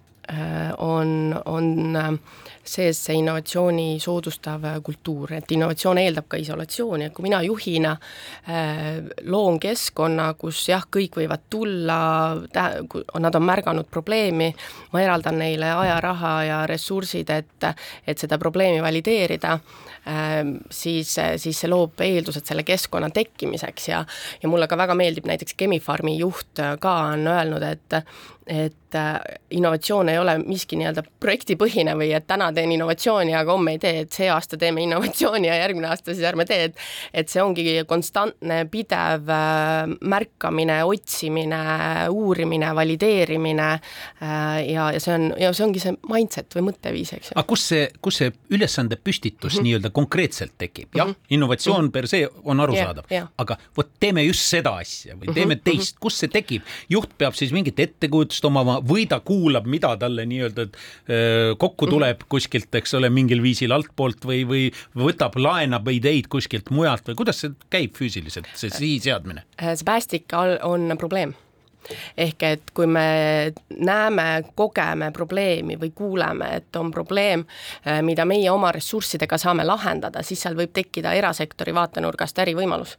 [0.79, 2.13] on, on äh,
[2.69, 8.99] sees see innovatsiooni soodustav kultuur, et innovatsioon eeldab ka isolatsiooni, et kui mina juhina äh,
[9.25, 11.99] loon keskkonna, kus jah, kõik võivad tulla,
[13.19, 14.51] nad on märganud probleemi,
[14.93, 17.69] ma eraldan neile aja, raha ja ressursid, et,
[18.07, 19.59] et seda probleemi valideerida,
[20.73, 23.89] siis, siis see loob eeldused selle keskkonna tekkimiseks.
[23.91, 23.99] Ja
[24.43, 27.99] ja mulle ka väga meeldib näiteks Chemi-Pharmi juht ka on öelnud, et
[28.49, 33.75] et äh, innovatsioon ei ole miski nii-öelda projektipõhine või et täna teen innovatsiooni, aga homme
[33.77, 36.79] ei tee, et see aasta teeme innovatsiooni ja järgmine aasta siis ärme tee, et
[37.13, 41.61] et see ongi konstantne, pidev äh, märkamine, otsimine,
[42.09, 47.33] uurimine, valideerimine äh, ja, ja see on, ja see ongi see mindset või mõtteviis, eks
[47.33, 47.37] ju.
[47.37, 49.69] aga kus see, kus see ülesande püstitus mm -hmm.
[49.69, 51.29] nii-öelda konkreetselt tekib, jah -hmm.
[51.37, 51.93] innovatsioon mm -hmm.
[51.93, 53.29] per se on arusaadav yeah,, yeah.
[53.37, 55.65] aga vot teeme just seda asja või teeme mm -hmm.
[55.65, 59.97] teist, kus see tekib, juht peab siis mingit ettekujutust vastust omama või ta kuulab, mida
[59.99, 60.69] talle nii-öelda
[61.59, 61.91] kokku mhm.
[61.91, 67.19] tuleb kuskilt, eks ole, mingil viisil altpoolt või, või võtab, laenab ideid kuskilt mujalt või
[67.19, 69.45] kuidas see käib füüsiliselt, see sihiseadmine?
[69.59, 71.35] see päästik on probleem
[72.17, 77.45] ehk et kui me näeme, kogeme probleemi või kuuleme, et on probleem,
[77.87, 82.97] äh, mida meie oma ressurssidega saame lahendada, siis seal võib tekkida erasektori vaatenurgast ärivõimalus.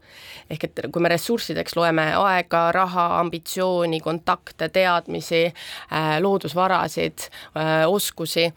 [0.50, 8.54] ehk et kui me ressurssideks loeme aega, raha, ambitsiooni, kontakte, teadmisi, äh, loodusvarasid, äh, oskusi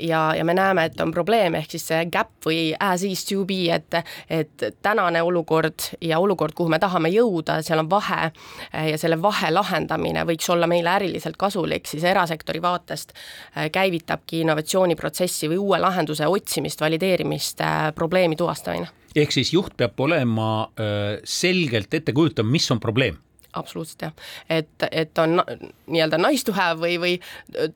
[0.00, 3.44] ja, ja me näeme, et on probleem, ehk siis see gap või as is to
[3.44, 3.94] be, et
[4.30, 8.30] et tänane olukord ja olukord, kuhu me tahame jõuda, seal on vahe
[8.72, 15.50] ja selle vahe lahendamine võiks olla meile äriliselt kasulik, siis erasektori vaatest äh, käivitabki innovatsiooniprotsessi
[15.52, 18.88] või uue lahenduse otsimist, valideerimist, äh, probleemi tuvastamine.
[19.16, 23.18] ehk siis juht peab olema äh, selgelt ette kujutama, mis on probleem
[23.54, 24.12] absoluutselt jah,
[24.50, 27.14] et, et on nii-öelda nice to have või, või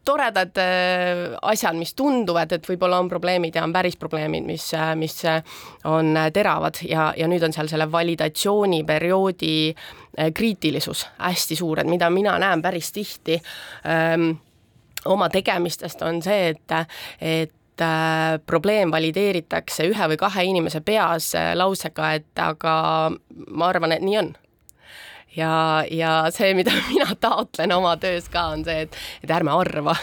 [0.05, 5.21] toredad äh, asjad, mis tunduvad, et võib-olla on probleemid ja on päris probleemid, mis, mis
[5.89, 12.11] on teravad ja, ja nüüd on seal selle validatsiooniperioodi äh, kriitilisus hästi suur, et mida
[12.11, 13.39] mina näen päris tihti
[13.87, 14.33] ähm,
[15.07, 16.77] oma tegemistest, on see, et,
[17.21, 22.75] et äh, probleem valideeritakse ühe või kahe inimese peas lausega, et aga
[23.49, 24.35] ma arvan, et nii on
[25.39, 29.95] ja, ja see, mida mina taotlen oma töös ka, on see, et, et ärme arva,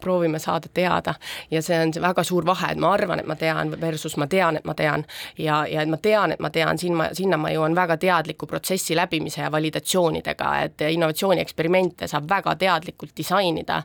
[0.00, 1.14] proovime saada teada.
[1.50, 4.26] Ja see on see väga suur vahe, et ma arvan, et ma tean versus ma
[4.26, 5.04] tean, et ma tean.
[5.38, 8.48] Ja, ja et ma tean, et ma tean, siin ma, sinna ma jõuan väga teadliku
[8.50, 13.82] protsessi läbimise ja validatsioonidega, et innovatsioonieksperimente saab väga teadlikult disainida,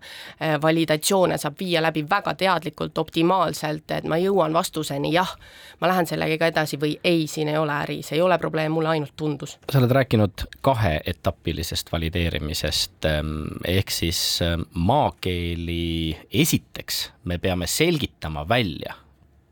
[0.61, 5.35] validatsioone saab viia läbi väga teadlikult, optimaalselt, et ma jõuan vastuseni jah,
[5.81, 8.95] ma lähen sellega edasi või ei, siin ei ole äri, see ei ole probleem, mulle
[8.95, 9.57] ainult tundus.
[9.71, 13.33] sa oled rääkinud kahe kaheetapilisest valideerimisest ehm,
[13.67, 18.95] ehk siis ehm, maakeeli esiteks me peame selgitama välja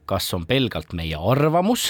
[0.06, 1.88] kas on pelgalt meie arvamus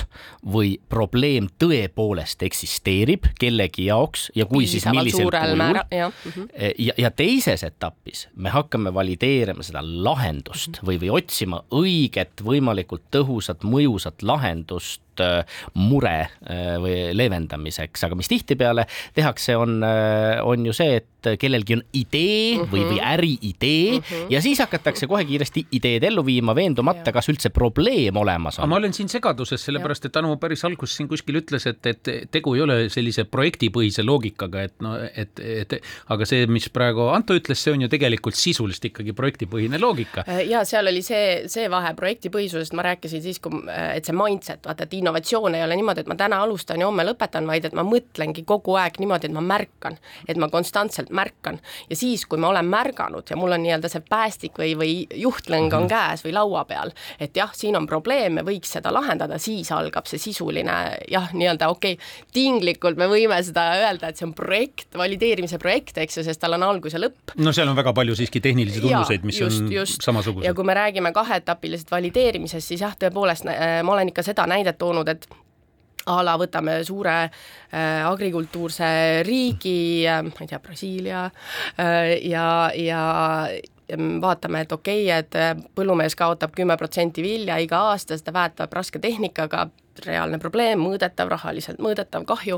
[0.53, 5.81] või probleem tõepoolest eksisteerib kellegi jaoks ja kui, siis millisel kujul.
[5.91, 6.09] Ja.
[6.09, 6.45] Mhm.
[6.79, 10.87] ja, ja teises etapis me hakkame valideerima seda lahendust mm -hmm.
[10.87, 18.31] või, või otsima õiget, võimalikult tõhusat, mõjusat lahendust äh, mure äh, või leevendamiseks, aga mis
[18.31, 22.71] tihtipeale tehakse, on, äh, on ju see, et kellelgi on idee mm -hmm.
[22.71, 24.27] või, või äriidee mm -hmm.
[24.29, 28.69] ja siis hakatakse kohe kiiresti ideed ellu viima, veendumata, kas üldse probleem olemas on.
[28.69, 32.53] ma olen siin segaduses, sellepärast et Anu päris alguses siin kuskil ütles, et, et tegu
[32.55, 35.73] ei ole sellise projektipõhise loogikaga, et no, et, et
[36.07, 40.23] aga see, mis praegu Anto ütles, see on ju tegelikult sisuliselt ikkagi projektipõhine loogika.
[40.45, 43.63] Ja seal oli see, see vahe projektipõhisusest ma rääkisin siis, kui,
[43.95, 47.05] et see mindset, vaata, et innovatsioon ei ole niimoodi, et ma täna alustan ja homme
[47.05, 51.59] lõpetan, vaid et ma mõtlengi kogu aeg niimoodi, et ma märkan, et ma konstantselt märkan
[51.89, 55.69] ja siis, kui ma olen märganud ja mul on nii-öelda see päästik või, või juhtlõng
[55.69, 55.91] on mhm.
[55.91, 60.09] käes või laua peal, et jah, siin on probleem, me võiks seda lahendada, siis algab
[60.09, 60.77] see sisuline
[61.11, 65.99] jah, nii-öelda okei okay,, tinglikult me võime seda öelda, et see on projekt, valideerimise projekt,
[66.01, 67.35] eks ju, sest tal on algus ja lõpp.
[67.37, 70.01] no seal on väga palju siiski tehnilisi tunnuseid, mis just, on just.
[70.05, 70.47] samasugused.
[70.47, 74.79] ja kui me räägime kaheetapilisest valideerimisest, siis jah, tõepoolest äh, ma olen ikka seda näidet
[74.81, 75.27] toonud, et
[76.05, 81.23] a la võtame suure äh, agrikultuurse riigi äh,, ma ei tea, Brasiilia
[81.81, 83.01] äh, ja, ja
[84.21, 88.73] vaatame, et okei okay,, et äh, põllumees kaotab kümme protsenti vilja iga aasta, seda väetab
[88.73, 89.67] raske tehnikaga,
[90.05, 92.57] reaalne probleem, mõõdetav, rahaliselt mõõdetav kahju,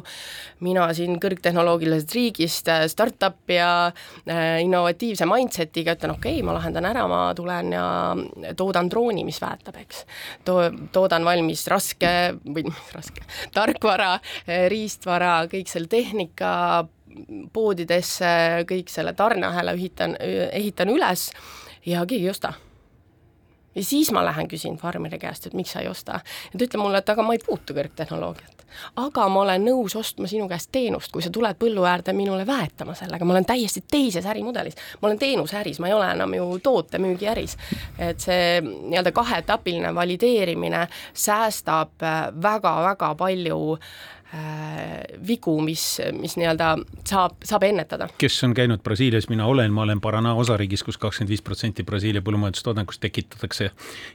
[0.65, 6.89] mina siin kõrgtehnoloogilisest riigist, äh, startup ja äh, innovatiivse mindset'iga ütlen, okei okay,, ma lahendan
[6.89, 7.85] ära, ma tulen ja
[8.57, 10.03] toodan drooni, mis väetab, eks.
[10.47, 12.13] To-, toodan valmis raske
[12.47, 12.65] või
[12.97, 14.15] raske, tarkvara,
[14.71, 16.87] riistvara, kõik selle tehnika,
[17.53, 20.15] poodidesse, kõik selle tarneahela ühitan,
[20.51, 21.29] ehitan üles
[21.85, 22.53] ja keegi ei osta
[23.77, 26.19] ja siis ma lähen küsin farmeri käest, et miks sa ei osta.
[26.51, 28.65] ja ta ütleb mulle, et aga ma ei puutu kõrgtehnoloogiat.
[29.03, 32.95] aga ma olen nõus ostma sinu käest teenust, kui sa tuled põllu äärde minule väetama
[32.97, 34.75] sellega, ma olen täiesti teises ärimudelis.
[35.01, 37.57] ma olen teenuseäris, ma ei ole enam ju tootemüügiäris.
[37.99, 42.01] et see nii-öelda kaheetapiline valideerimine säästab
[42.41, 44.16] väga-väga palju Äh,
[45.27, 46.73] vigu, mis, mis nii-öelda
[47.07, 48.09] saab, saab ennetada.
[48.17, 51.83] kes on käinud Brasiilias, mina olen, ma olen Paraná osariigis kus, kus kakskümmend viis protsenti
[51.83, 53.71] Brasiilia põllumajandustoodangust tekitatakse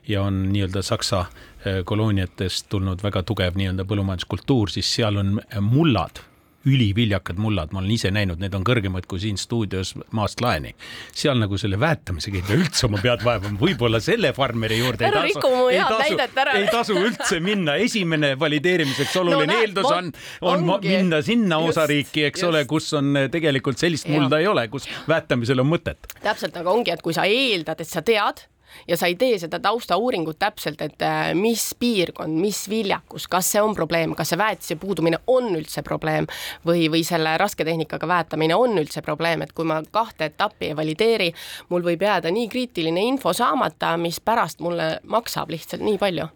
[0.08, 6.22] ja on nii-öelda Saksa äh, kolooniatest tulnud väga tugev nii-öelda põllumajanduskultuur, siis seal on mullad
[6.68, 10.74] üliviljakad mullad, ma olen ise näinud, need on kõrgemad kui siin stuudios maast laeni.
[11.14, 15.24] seal nagu selle väetamisega ei pea üldse oma pead vaevama, võib-olla selle farmeri juurde ära
[15.26, 16.20] ei tasu, ei tasu,
[16.58, 20.94] ei tasu üldse minna, esimene valideerimiseks oluline no, eeldus on, on ongi.
[20.94, 22.50] minna sinna just, osariiki, eks just.
[22.50, 24.46] ole, kus on tegelikult sellist mulda ja.
[24.46, 26.10] ei ole, kus väetamisel on mõtet.
[26.22, 28.46] täpselt, aga ongi, et kui sa eeldad, et sa tead
[28.88, 33.62] ja sa ei tee seda taustauuringut täpselt, et äh, mis piirkond, mis viljakus, kas see
[33.62, 36.28] on probleem, kas see väetise puudumine on üldse probleem
[36.66, 41.32] või, või selle rasketehnikaga väetamine on üldse probleem, et kui ma kahte etappi ei valideeri,
[41.70, 46.28] mul võib jääda nii kriitiline info saamata, mis pärast mulle maksab lihtsalt nii palju.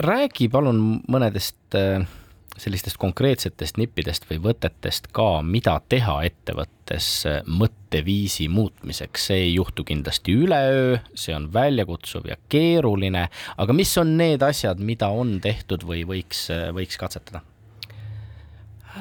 [0.00, 2.19] räägi palun mõnedest äh
[2.60, 7.08] sellistest konkreetsetest nippidest või võtetest ka, mida teha ettevõttes
[7.46, 14.16] mõtteviisi muutmiseks, see ei juhtu kindlasti üleöö, see on väljakutsuv ja keeruline, aga mis on
[14.20, 17.44] need asjad, mida on tehtud või võiks, võiks katsetada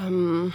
[0.06, 0.52] um...?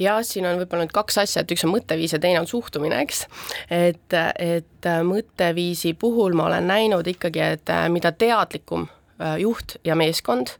[0.00, 3.02] jah, siin on võib-olla nüüd kaks asja, et üks on mõtteviis ja teine on suhtumine,
[3.04, 3.26] eks.
[3.72, 10.56] et, et mõtteviisi puhul ma olen näinud ikkagi, et mida teadlikum äh, juht ja meeskond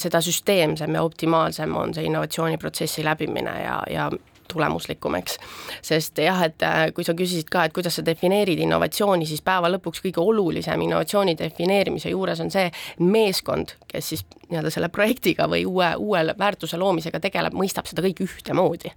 [0.00, 4.10] seda süsteemsem ja optimaalsem on see innovatsiooniprotsessi läbimine ja, ja
[4.52, 5.38] tulemuslikum, eks.
[5.82, 9.70] sest jah, et äh, kui sa küsisid ka, et kuidas sa defineerid innovatsiooni, siis päeva
[9.72, 12.66] lõpuks kõige olulisem innovatsiooni defineerimise juures on see
[13.06, 18.26] meeskond, kes siis nii-öelda selle projektiga või uue, uue väärtuse loomisega tegeleb, mõistab seda kõike
[18.26, 18.92] ühtemoodi.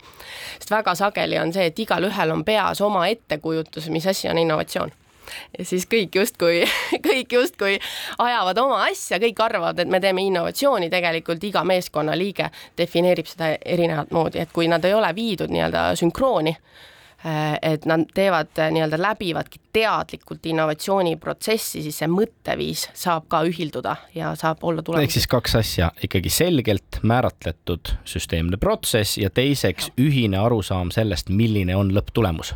[0.58, 5.03] sest väga sageli on see, et igalühel on peas oma ettekujutus, mis asi on innovatsioon
[5.58, 6.64] ja siis kõik justkui,
[7.08, 7.78] kõik justkui
[8.22, 14.12] ajavad oma asja, kõik arvavad, et me teeme innovatsiooni, tegelikult iga meeskonnaliige defineerib seda erinevat
[14.16, 19.00] moodi, et kui nad ei ole viidud nii-öelda sünkrooni, eh, et nad teevad eh, nii-öelda
[19.02, 25.10] läbivadki teadlikult innovatsiooniprotsessi, siis see mõtteviis saab ka ühilduda ja saab olla tulemuslik.
[25.10, 31.76] ehk siis kaks asja, ikkagi selgelt määratletud süsteemne protsess ja teiseks ühine arusaam sellest, milline
[31.80, 32.56] on lõpptulemus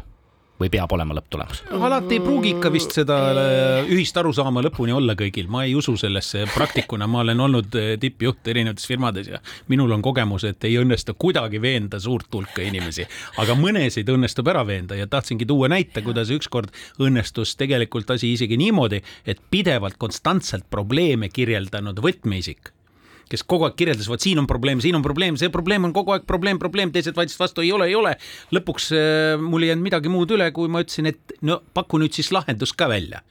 [0.59, 1.63] või peab olema lõpptulemus?
[1.71, 5.95] alati ei pruugi ikka vist seda äh, ühist arusaama lõpuni olla kõigil, ma ei usu
[5.99, 9.41] sellesse praktikuna, ma olen olnud äh, tippjuht erinevates firmades ja
[9.71, 13.07] minul on kogemus, et ei õnnestu kuidagi veenda suurt hulka inimesi,
[13.41, 18.57] aga mõnesid õnnestub ära veenda ja tahtsingi tuua näite, kuidas ükskord õnnestus tegelikult asi isegi
[18.59, 22.73] niimoodi, et pidevalt konstantselt probleeme kirjeldanud võtmeisik
[23.31, 26.15] kes kogu aeg kirjeldas, vot siin on probleem, siin on probleem, see probleem on kogu
[26.15, 28.15] aeg probleem, probleem, teised vaidlesid vastu, ei ole, ei ole.
[28.55, 32.15] lõpuks äh, mul ei jäänud midagi muud üle, kui ma ütlesin, et no paku nüüd
[32.17, 33.23] siis lahendus ka välja.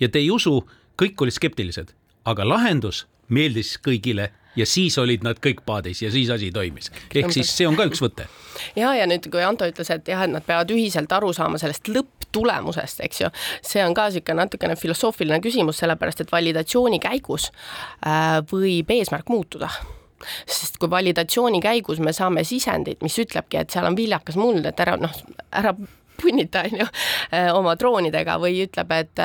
[0.00, 0.60] ja te ei usu,
[0.98, 1.94] kõik olid skeptilised,
[2.28, 6.92] aga lahendus meeldis kõigile ja siis olid nad kõik paadis ja siis asi toimis.
[7.14, 8.28] ehk siis see on ka üks võte.
[8.80, 11.90] ja, ja nüüd, kui Anto ütles, et jah, et nad peavad ühiselt aru saama sellest
[11.92, 13.30] lõpptulemusest, eks ju,
[13.62, 17.50] see on ka niisugune natukene filosoofiline küsimus, sellepärast et validatsiooni käigus
[18.06, 19.70] äh, võib eesmärk muutuda
[20.48, 24.80] sest kui validatsiooni käigus me saame sisendit, mis ütlebki, et seal on viljakas muld, et
[24.82, 25.14] ära noh,
[25.54, 25.74] ära
[26.18, 26.86] punnita, on ju,
[27.58, 29.24] oma droonidega või ütleb, et,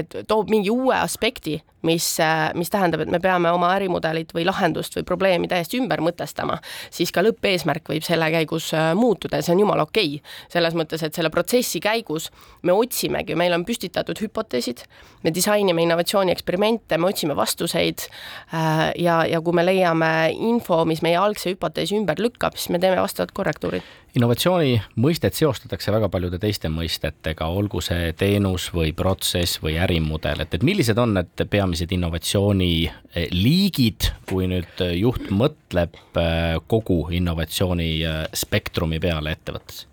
[0.00, 2.06] et toob mingi uue aspekti, mis,
[2.54, 6.58] mis tähendab, et me peame oma ärimudelit või lahendust või probleemi täiesti ümber mõtestama,
[6.92, 10.18] siis ka lõppeesmärk võib selle käigus äh, muutuda ja see on jumala okei.
[10.20, 10.48] Okay..
[10.52, 12.30] selles mõttes, et selle protsessi käigus
[12.62, 14.84] me otsimegi, meil on püstitatud hüpoteesid,
[15.24, 21.18] me disainime innovatsioonieksperimente, me otsime vastuseid äh, ja, ja kui me leiame info, mis meie
[21.20, 23.86] algse hüpoteesi ümber lükkab, siis me teeme vastavad korrektuurid
[24.18, 30.54] innovatsiooni mõistet seostatakse väga paljude teiste mõistetega, olgu see teenus või protsess või ärimudel, et,
[30.56, 38.26] et millised on need peamised peamised innovatsiooniliigid, kui nüüd juht mõtleb äh, kogu innovatsiooni äh,
[38.34, 39.86] spektrumi peale ettevõttes?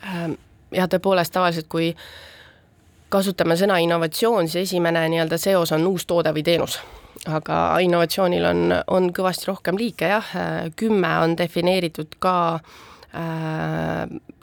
[0.00, 0.32] Ähm,
[0.72, 1.94] jah, tõepoolest tavaliselt, kui
[3.12, 6.78] kasutame sõna innovatsioon, siis esimene nii-öelda seos on uus toode või teenus.
[7.26, 10.24] aga innovatsioonil on, on kõvasti rohkem liike jah,
[10.76, 12.60] kümme on defineeritud ka äh,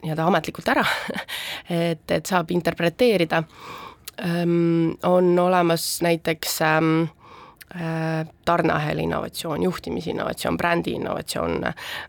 [0.04, 0.86] nii-öelda ametlikult ära
[1.90, 3.44] et, et saab interpreteerida
[5.04, 7.02] on olemas näiteks ähm,
[7.76, 11.62] äh, tarneahela innovatsioon, juhtimisinnovatsioon, brändi innovatsioon,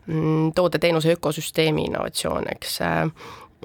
[0.05, 3.03] mm, toode-teenuse ökosüsteemi innovatsioon, eks, äh,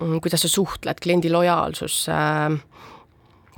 [0.00, 2.58] mm, kuidas sa suhtled, kliendi lojaalsus, äh,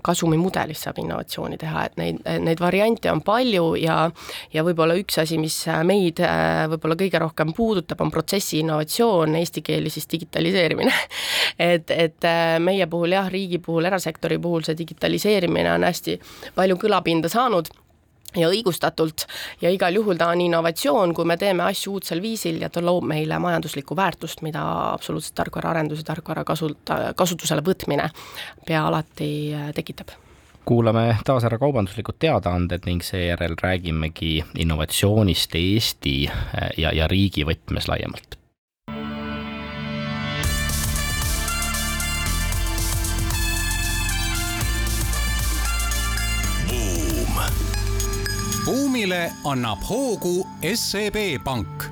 [0.04, 3.98] kasumimudelist saab innovatsiooni teha, et neid, neid variante on palju ja
[4.52, 9.64] ja võib-olla üks asi, mis meid äh, võib-olla kõige rohkem puudutab, on protsessi innovatsioon, eesti
[9.64, 10.92] keeli siis digitaliseerimine.
[11.64, 16.16] Et, et äh, meie puhul jah, riigi puhul, erasektori puhul see digitaliseerimine on hästi
[16.56, 17.70] palju kõlapinda saanud
[18.36, 19.26] ja õigustatult.
[19.62, 23.06] Ja igal juhul ta on innovatsioon, kui me teeme asju uudsel viisil ja ta loob
[23.08, 28.10] meile majanduslikku väärtust, mida absoluutselt tarkvaraarendus ja tarkvara kasuta, kasutusele võtmine
[28.66, 30.14] pea alati äh, tekitab.
[30.64, 37.90] Kuulame taas ära kaubanduslikud teadaanded ning seejärel räägimegi innovatsioonist Eesti äh, ja, ja riigi võtmes
[37.90, 38.38] laiemalt
[49.04, 51.82] buumile annab hoogu SEB Pank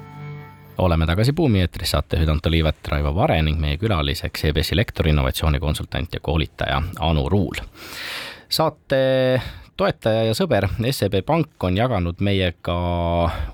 [0.79, 6.15] oleme tagasi Buumi eetris, saatejuhid Anto Liivet, Raivo Vare ning meie külaliseks EBS-i lektor, innovatsioonikonsultant
[6.15, 7.61] ja koolitaja Anu Ruul.
[8.49, 9.43] saate
[9.77, 12.79] toetaja ja sõber SEB Pank on jaganud meiega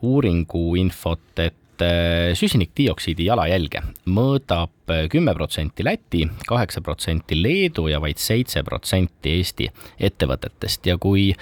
[0.03, 8.01] uuringuinfot, et et äh, süsinikdioksiidi jalajälge mõõdab äh, kümme protsenti Läti, kaheksa protsenti Leedu ja
[8.01, 9.69] vaid seitse protsenti Eesti
[9.99, 10.87] ettevõtetest.
[10.87, 11.33] Ja kui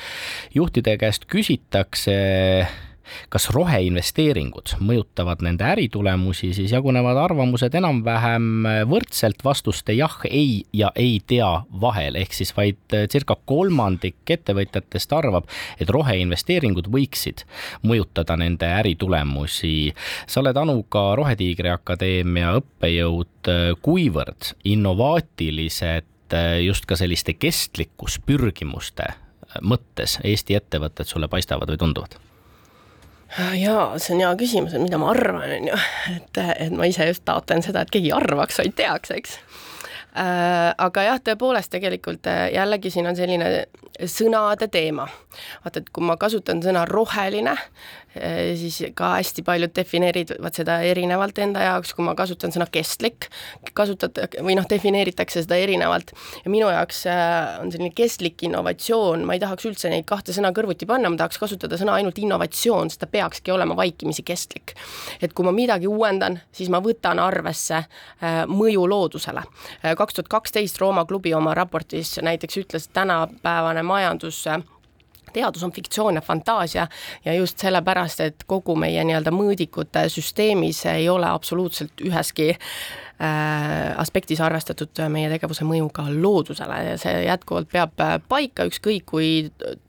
[0.55, 2.17] juhtide käest küsitakse
[3.33, 11.21] kas roheinvesteeringud mõjutavad nende äritulemusi, siis jagunevad arvamused enam-vähem võrdselt vastuste jah, ei ja ei
[11.27, 11.51] tea
[11.81, 15.49] vahel, ehk siis vaid circa kolmandik ettevõtjatest arvab,
[15.81, 17.47] et roheinvesteeringud võiksid
[17.87, 19.95] mõjutada nende äritulemusi.
[20.27, 23.53] sa oled Anu ka Rohetiigri Akadeemia õppejõud,
[23.83, 29.07] kuivõrd innovaatilised just ka selliste kestlikkuspürgimuste
[29.63, 32.19] mõttes Eesti ettevõtted sulle paistavad või tunduvad?
[33.61, 35.79] Jaa, see on hea küsimus, et mida ma arvan, on ju,
[36.15, 39.39] et, et ma ise just taotlen seda, et keegi arvaks, vaid teaks, eks
[40.17, 40.73] äh,.
[40.87, 43.67] aga jah, tõepoolest tegelikult äh, jällegi siin on selline
[44.05, 45.09] sõnade teema.
[45.65, 47.57] vaata, et kui ma kasutan sõna roheline,
[48.57, 53.29] siis ka hästi paljud defineerivad seda erinevalt enda jaoks, kui ma kasutan sõna kestlik,
[53.77, 56.13] kasutad või noh, defineeritakse seda erinevalt
[56.45, 60.53] ja minu jaoks äh, on selline kestlik innovatsioon, ma ei tahaks üldse neid kahte sõna
[60.57, 64.75] kõrvuti panna, ma tahaks kasutada sõna ainult innovatsioon, sest ta peakski olema vaikimisi kestlik.
[65.21, 69.43] et kui ma midagi uuendan, siis ma võtan arvesse äh, mõju loodusele.
[69.97, 74.45] kaks tuhat kaksteist Rooma klubi oma raportis näiteks ütles, tänapäevane majandus
[75.37, 76.89] teadus on fiktsioon ja fantaasia
[77.25, 84.41] ja just sellepärast, et kogu meie nii-öelda mõõdikute süsteemis ei ole absoluutselt üheski äh, aspektis
[84.45, 89.31] arvestatud meie tegevuse mõjuga loodusele ja see jätkuvalt peab paika, ükskõik kui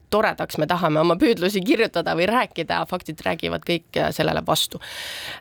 [0.10, 4.80] toredaks me tahame oma püüdlusi kirjutada või rääkida, faktid räägivad kõik sellele vastu.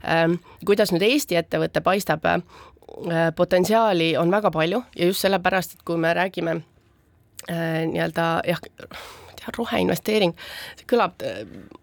[0.07, 2.41] Ähm, kuidas nüüd Eesti ettevõte paistab, äh,
[3.37, 8.63] potentsiaali on väga palju ja just sellepärast, et kui me räägime äh, nii-öelda jah,
[9.57, 10.35] roheinvesteering,
[10.79, 11.23] see kõlab,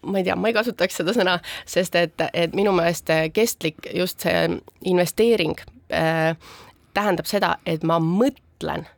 [0.02, 4.24] ma ei tea, ma ei kasutaks seda sõna, sest et, et minu meelest kestlik just
[4.26, 4.48] see
[4.90, 5.56] investeering
[5.92, 6.34] äh,
[6.94, 8.88] tähendab seda, et ma mõtlen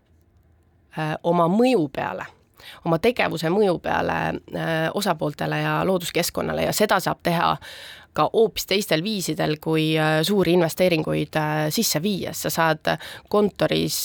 [0.97, 2.31] äh, oma mõju peale
[2.87, 7.55] oma tegevuse mõju peale äh, osapooltele ja looduskeskkonnale ja seda saab teha
[8.17, 12.97] ka hoopis teistel viisidel, kui äh, suuri investeeringuid äh, sisse viies, sa saad
[13.29, 13.99] kontoris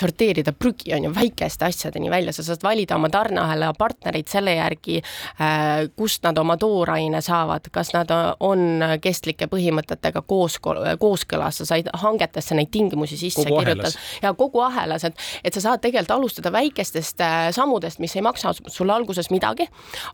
[0.00, 5.00] sorteerida prügi, on ju, väikeste asjadeni välja, sa saad valida oma tarneahela partnereid selle järgi,
[5.40, 10.58] äh, kust nad oma tooraine saavad, kas nad on kestlike põhimõtetega koos,
[11.00, 13.92] kooskõlas, sa said hangetesse neid tingimusi sisse kirjutada.
[14.22, 18.54] ja kogu ahelas, et, et sa saad tegelikult alustada väikestest äh, sammudest, mis ei maksa
[18.66, 19.68] sulle alguses midagi,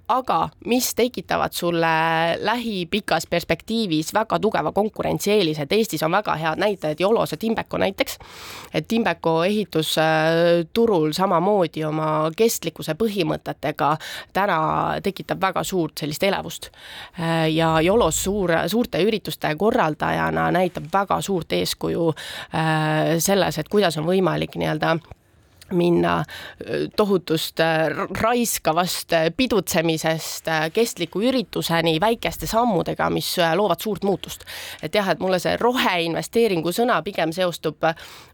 [0.09, 1.95] aga mis tekitavad sulle
[2.41, 8.19] lähipikas perspektiivis väga tugeva konkurentsieelise, et Eestis on väga head näitajad, Jolos ja Timbeko näiteks,
[8.75, 13.93] et Timbeko ehitab ehitusturul samamoodi oma kestlikkuse põhimõtetega
[14.33, 14.59] täna
[15.03, 16.71] tekitab väga suurt sellist elevust.
[17.53, 22.09] ja Jolos suur, suurte ürituste korraldajana näitab väga suurt eeskuju
[22.55, 24.97] äh, selles, et kuidas on võimalik nii-öelda
[25.77, 26.21] minna
[26.97, 27.61] tohutust
[28.21, 34.45] raiskavast pidutsemisest kestliku ürituseni väikeste sammudega, mis loovad suurt muutust.
[34.83, 37.85] et jah, et mulle see roheinvesteeringu sõna pigem seostub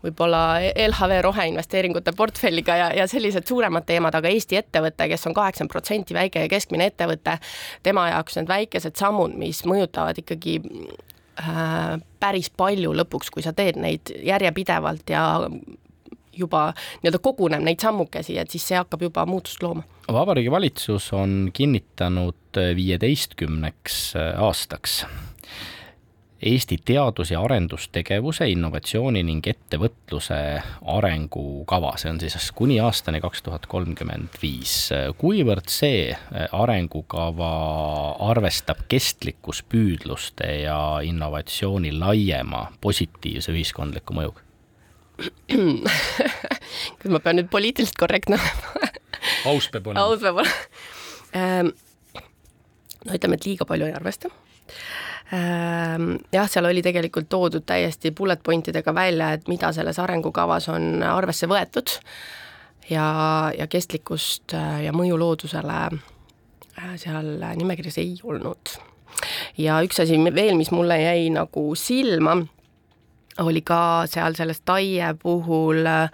[0.05, 0.43] võib-olla
[0.89, 6.17] LHV roheinvesteeringute portfelliga ja, ja sellised suuremad teemad, aga Eesti ettevõte, kes on kaheksakümmend protsenti
[6.17, 7.39] väike ja keskmine ettevõte,
[7.87, 10.59] tema jaoks need väikesed sammud, mis mõjutavad ikkagi
[11.41, 15.27] äh, päris palju lõpuks, kui sa teed neid järjepidevalt ja
[16.37, 16.69] juba
[17.03, 19.83] nii-öelda koguneb neid sammukesi, et siis see hakkab juba muutust looma.
[20.13, 25.05] vabariigi Valitsus on kinnitanud viieteistkümneks aastaks
[26.43, 30.37] Eesti teadus- ja arendustegevuse, innovatsiooni ning ettevõtluse
[30.85, 34.91] arengukava, see on siis kuni aastani kaks tuhat kolmkümmend viis.
[35.19, 36.13] kuivõrd see
[36.53, 37.51] arengukava
[38.31, 44.46] arvestab kestlikkuspüüdluste ja innovatsiooni laiema positiivse ühiskondliku mõjuga?
[46.99, 48.93] kas ma pean nüüd poliitiliselt korrektne olema
[49.53, 50.05] aus peab olema.
[50.05, 50.57] aus peab olema.
[51.37, 51.73] Ehm,
[53.07, 54.31] no ütleme, et liiga palju ei arvesta
[55.33, 60.69] Ehm, jah, seal oli tegelikult toodud täiesti bullet point idega välja, et mida selles arengukavas
[60.71, 61.97] on arvesse võetud
[62.91, 63.07] ja,
[63.59, 68.77] ja kestlikkust äh, ja mõju loodusele äh, seal nimekirjas ei olnud.
[69.59, 72.37] ja üks asi veel, mis mulle jäi nagu silma,
[73.39, 76.11] oli ka seal selles TAIE puhul äh,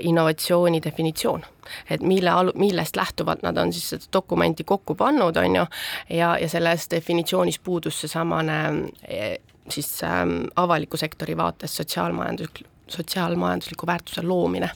[0.00, 1.44] innovatsiooni definitsioon
[1.90, 5.66] et mille alu-, millest lähtuvalt nad on siis seda dokumenti kokku pannud, on ju,
[6.10, 8.58] ja, ja selles definitsioonis puudus seesamane
[9.08, 9.36] e,
[9.68, 14.70] siis ähm, avaliku sektori vaates sotsiaalmajanduslik sotsiaalmajandusliku väärtuse loomine.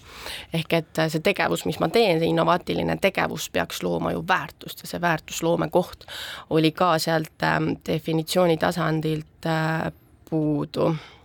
[0.55, 4.91] ehk et see tegevus, mis ma teen, see innovaatiline tegevus peaks looma ju väärtust ja
[4.91, 6.05] see väärtusloome koht
[6.51, 9.93] oli ka sealt ähm, definitsiooni tasandilt äh,
[10.29, 11.22] puudu Äh,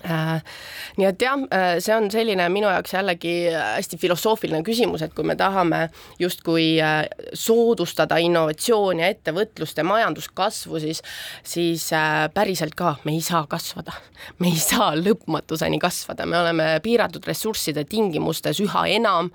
[0.00, 5.26] nii et jah, äh, see on selline minu jaoks jällegi hästi filosoofiline küsimus, et kui
[5.28, 5.82] me tahame
[6.20, 7.02] justkui äh,
[7.36, 11.02] soodustada innovatsiooni ja ettevõtlust ja majanduskasvu, siis,
[11.44, 11.90] siis
[12.34, 13.92] päriselt ka me ei saa kasvada.
[14.38, 19.30] me ei saa lõpmatuseni kasvada, me oleme piiratud ressursside tingimustes üha enam,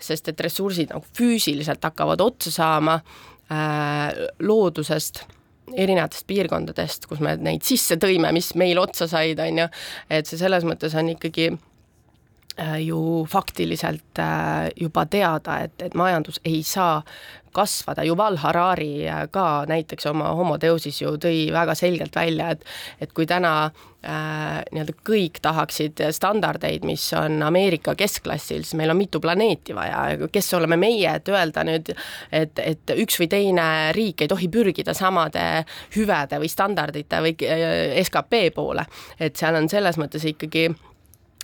[0.00, 3.00] sest et ressursid nagu füüsiliselt hakkavad otsa saama
[4.42, 5.22] loodusest
[5.74, 9.70] erinevatest piirkondadest, kus me neid sisse tõime, mis meil otsa said, on ju,
[10.10, 11.50] et see selles mõttes on ikkagi
[12.80, 17.02] ju faktiliselt äh, juba teada, et, et majandus ei saa
[17.56, 22.64] kasvada, Yuval Harari äh, ka näiteks oma Homo Deusis ju tõi väga selgelt välja, et
[23.00, 29.00] et kui täna äh, nii-öelda kõik tahaksid standardeid, mis on Ameerika keskklassil, siis meil on
[29.00, 31.92] mitu planeeti vaja, kes oleme meie, et öelda nüüd,
[32.32, 35.46] et, et üks või teine riik ei tohi pürgida samade
[35.96, 38.88] hüvede või standardite või äh, skp poole,
[39.20, 40.70] et seal on selles mõttes ikkagi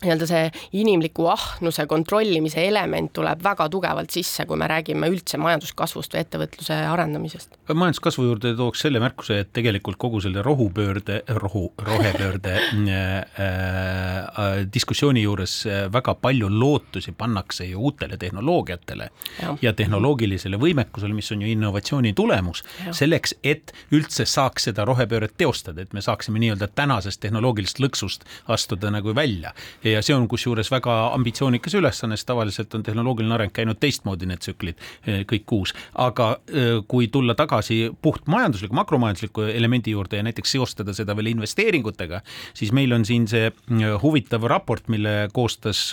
[0.02, 0.50] nii-öelda see
[0.82, 6.76] inimliku ahnuse kontrollimise element tuleb väga tugevalt sisse, kui me räägime üldse majanduskasvust või ettevõtluse
[6.90, 7.56] arendamisest.
[7.72, 15.22] majanduskasvu juurde tooks selle märkuse, et tegelikult kogu selle rohupöörde, rohu, rohepöörde äh, äh, diskussiooni
[15.22, 19.08] juures äh, väga palju lootusi pannakse ju uutele tehnoloogiatele
[19.42, 25.36] ja, ja tehnoloogilisele võimekusele, mis on ju innovatsiooni tulemus, selleks, et üldse saaks seda rohepööret
[25.38, 29.52] teostada, et me saaksime nii-öelda tänasest tehnoloogilisest lõksust astuda nagu välja
[29.92, 34.42] ja see on kusjuures väga ambitsioonikas ülesanne, sest tavaliselt on tehnoloogiline areng käinud teistmoodi, need
[34.42, 35.74] tsüklid eh, kõik kuus.
[35.94, 41.32] aga eh, kui tulla tagasi puht majandusliku, makromajandusliku elemendi juurde ja näiteks seostada seda veel
[41.32, 42.22] investeeringutega,
[42.54, 45.92] siis meil on siin see eh, huvitav raport, mille koostas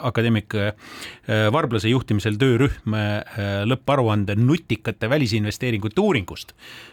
[0.00, 0.54] akadeemik
[1.52, 2.94] Varblase juhtimisel töörühm
[3.68, 6.52] lõpparuande nutikate välisinvesteeringute uuringust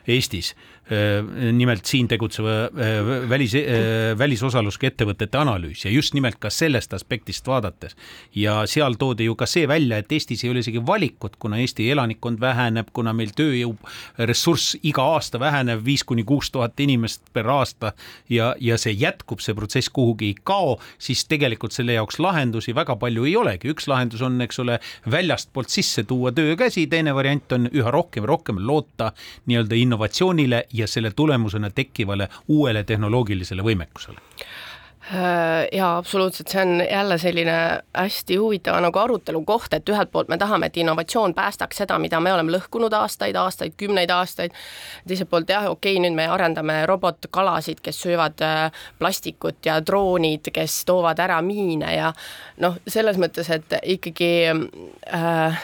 [0.10, 0.54] Eestis
[1.54, 2.56] nimelt siin tegutseva
[3.30, 3.56] välis,
[4.20, 7.96] välisosalusega ettevõtete analüüs ja just nimelt ka sellest aspektist vaadates.
[8.36, 11.90] ja seal toodi ju ka see välja, et Eestis ei ole isegi valikut, kuna Eesti
[11.92, 17.94] elanikkond väheneb, kuna meil tööjõuressurss iga aasta väheneb viis kuni kuus tuhat inimest per aasta
[18.30, 22.96] ja, ja see jätkub, see protsess kuhugi ei kao, siis tegelikult selle jaoks lahendusi väga
[22.96, 23.72] palju ei olegi.
[23.74, 24.80] üks lahendus on, eks ole,
[25.12, 29.12] väljastpoolt sisse tuua töökäsi, teine variant on üha rohkem rohkem loota
[29.46, 34.20] nii-öelda innovatsioonile ja selle tulemusena tekkivale uuele tehnoloogilisele võimekusele?
[35.12, 40.30] Äh, jaa, absoluutselt, see on jälle selline hästi huvitav nagu arutelu koht, et ühelt poolt
[40.32, 44.56] me tahame, et innovatsioon päästaks seda, mida me oleme lõhkunud aastaid, aastaid, kümneid aastaid,
[45.08, 50.48] teiselt poolt jah, okei okay,, nüüd me arendame robotkalasid, kes söövad äh, plastikut ja droonid,
[50.56, 52.14] kes toovad ära miine ja
[52.64, 55.64] noh, selles mõttes, et ikkagi äh,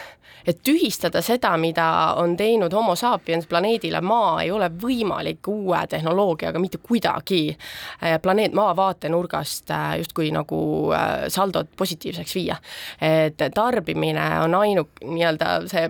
[0.50, 1.88] et tühistada seda, mida
[2.18, 8.56] on teinud homo sapiens planeedile Maa, ei ole võimalik uue tehnoloogiaga mitte kuidagi äh, planeet
[8.58, 10.60] Maa vaatenurgast äh, justkui nagu
[10.96, 12.58] äh, saldot positiivseks viia.
[13.02, 15.88] et tarbimine on ainuk nii-öelda see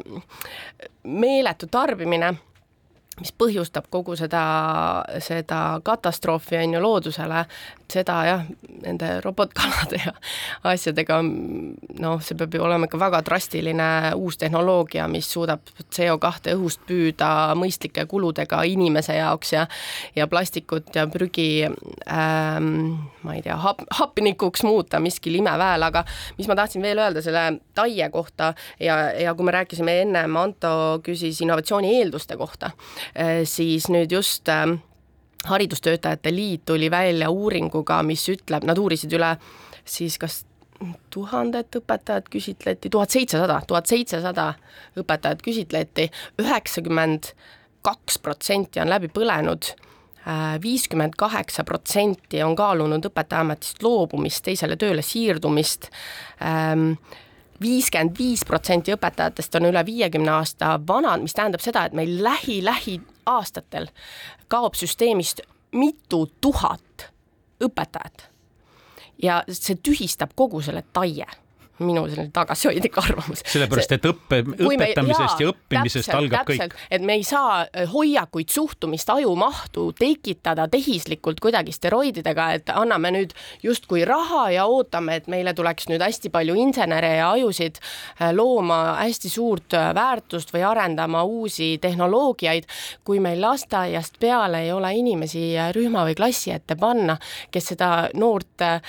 [1.04, 2.34] meeletu tarbimine
[3.20, 4.44] mis põhjustab kogu seda,
[5.24, 7.44] seda katastroofi on ju loodusele,
[7.92, 8.46] seda jah,
[8.84, 10.14] nende robotkalade ja
[10.70, 16.84] asjadega, noh, see peab ju olema ikka väga drastiline uus tehnoloogia, mis suudab CO2 õhust
[16.88, 17.30] püüda
[17.60, 19.66] mõistlike kuludega inimese jaoks ja
[20.16, 22.70] ja plastikut ja prügi ähm,
[23.24, 26.06] ma ei tea, hap-, hapnikuks muuta miskil imeväel, aga
[26.38, 27.46] mis ma tahtsin veel öelda selle
[27.78, 32.72] taie kohta ja, ja kui me rääkisime ennem, Anto küsis innovatsiooni eelduste kohta,
[33.14, 34.78] äh, siis nüüd just äh,
[35.46, 39.36] haridustöötajate Liit tuli välja uuringuga, mis ütleb, nad uurisid üle
[39.86, 40.44] siis kas
[41.12, 44.54] tuhandet õpetajat küsitleti, tuhat seitsesada, tuhat seitsesada
[45.00, 46.10] õpetajat küsitleti,
[46.40, 47.34] üheksakümmend
[47.84, 49.74] kaks protsenti on läbi põlenud
[50.62, 55.90] viiskümmend kaheksa protsenti on kaalunud õpetajaametist loobumist, teisele tööle siirdumist,
[57.62, 63.90] viiskümmend viis protsenti õpetajatest on üle viiekümne aasta vanad, mis tähendab seda, et meil lähi-lähiaastatel
[64.48, 65.42] kaob süsteemist
[65.72, 67.10] mitu tuhat
[67.64, 68.30] õpetajat.
[69.22, 71.26] ja see tühistab kogu selle taie
[71.84, 73.44] minu selline tagasihoidlik arvamus.
[73.46, 76.88] sellepärast, et õppe, õpetamisest me, ja õppimisest täpselt, algab täpselt, kõik.
[76.98, 83.36] et me ei saa äh, hoiakuid, suhtumist, ajumahtu tekitada tehislikult kuidagi steroididega, et anname nüüd
[83.64, 88.80] justkui raha ja ootame, et meile tuleks nüüd hästi palju insenere ja ajusid äh, looma
[89.00, 92.68] hästi suurt äh, väärtust või arendama uusi tehnoloogiaid,
[93.08, 97.18] kui meil lasteaiast peale ei ole inimesi rühma või klassi ette panna,
[97.52, 98.82] kes seda noort äh,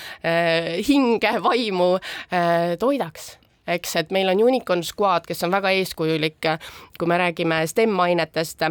[0.86, 3.36] hinge, vaimu äh, toidaks.
[3.70, 6.48] Eks, et meil on Unicorn Squad, kes on väga eeskujulik,
[6.98, 8.64] kui me räägime STEM ainetest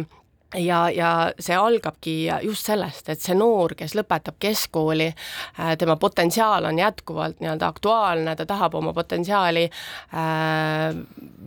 [0.54, 6.66] ja, ja see algabki just sellest, et see noor, kes lõpetab keskkooli, äh, tema potentsiaal
[6.70, 10.96] on jätkuvalt nii-öelda aktuaalne, ta tahab oma potentsiaali äh,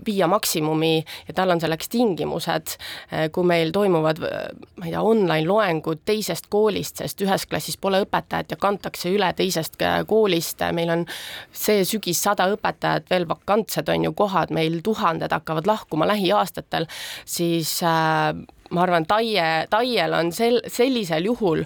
[0.06, 0.96] viia maksimumi
[1.28, 2.78] ja tal on selleks tingimused,
[3.12, 8.04] äh, kui meil toimuvad, ma ei tea, online loengud teisest koolist, sest ühes klassis pole
[8.06, 11.06] õpetajat ja kantakse üle teisest koolist, meil on
[11.52, 16.88] see sügis sada õpetajat veel vakantsed on ju kohad, meil tuhanded hakkavad lahkuma lähiaastatel,
[17.26, 18.32] siis äh,
[18.72, 21.66] ma arvan, Taie, Taiel on sel, sellisel juhul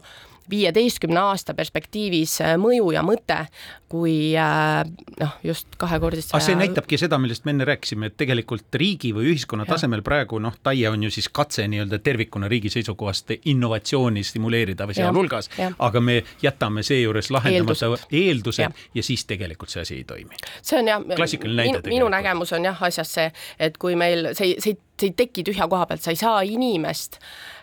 [0.50, 3.43] viieteistkümne aasta perspektiivis äh, mõju ja mõte,
[3.89, 4.83] kui äh,
[5.19, 9.29] noh, just kahekordist aga see näitabki seda, millest me enne rääkisime, et tegelikult riigi või
[9.31, 9.73] ühiskonna ja.
[9.75, 14.97] tasemel praegu noh, TAIE on ju siis katse nii-öelda tervikuna riigi seisukohast innovatsiooni stimuleerida või
[14.99, 18.71] sealhulgas, aga me jätame seejuures lahendamata eeldused, eeldused ja.
[18.99, 20.43] ja siis tegelikult see asi ei toimi.
[20.61, 24.75] see on jah, minu, minu nägemus on jah asjas see, et kui meil see, see,
[24.99, 27.21] see ei teki tühja koha pealt, sa ei saa inimest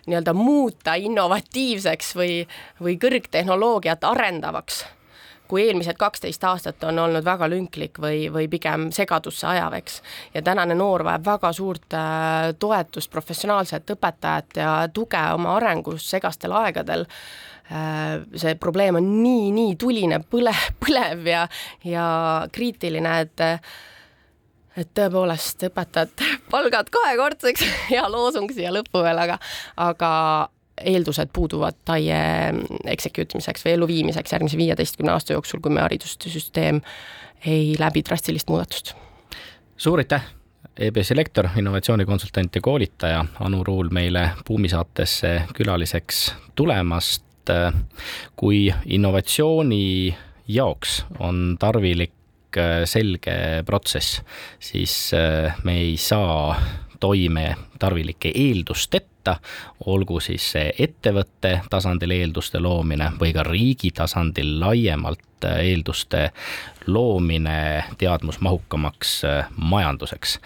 [0.08, 2.42] nii-öelda muuta innovatiivseks või,
[2.80, 4.84] või kõrgtehnoloogiat arendavaks
[5.48, 10.00] kui eelmised kaksteist aastat on olnud väga lünklik või, või pigem segadusse ajav, eks.
[10.34, 16.56] ja tänane noor vajab väga suurt äh, toetust, professionaalset õpetajat ja tuge oma arengus segastel
[16.56, 17.06] aegadel
[17.70, 18.22] äh,.
[18.36, 21.48] see probleem on nii, nii tuline, põle, põlev ja,
[21.84, 22.06] ja
[22.52, 23.48] kriitiline, et
[24.74, 29.38] et tõepoolest õpetajate palgad kahekordseks, hea loosung siia lõppu veel, aga,
[29.78, 30.10] aga
[30.80, 32.16] eeldused puuduvad TAIE
[32.90, 36.80] execute imiseks või elluviimiseks järgmise viieteistkümne aasta jooksul, kui meie haridussüsteem
[37.46, 38.94] ei läbi drastilist muudatust.
[39.76, 40.24] suur aitäh,
[40.76, 47.22] EBS-i lektor, innovatsioonikonsultant ja koolitaja Anu Ruul meile Buumi saatesse külaliseks tulemast.
[48.36, 50.16] kui innovatsiooni
[50.48, 53.34] jaoks on tarvilik selge
[53.66, 54.22] protsess,
[54.58, 55.10] siis
[55.64, 56.56] me ei saa
[57.00, 59.40] toime tarvilike eeldusteta, võtta,
[59.86, 66.30] olgu siis see ettevõtte tasandil eelduste loomine või ka riigi tasandil laiemalt eelduste
[66.86, 70.38] loomine teadmusmahukamaks äh, majanduseks.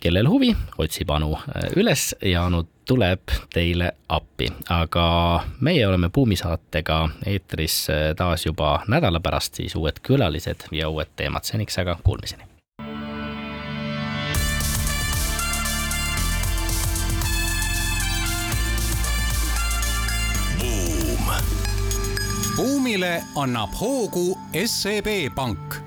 [0.00, 6.36] kellel huvi, otsib Anu äh, üles ja Anu tuleb teile appi, aga meie oleme Buumi
[6.36, 11.98] saatega eetris äh, taas juba nädala pärast, siis uued külalised ja uued teemad, seniks aga
[12.02, 12.49] kuulmiseni
[22.90, 25.82] buumile annab hoogu SEB Pank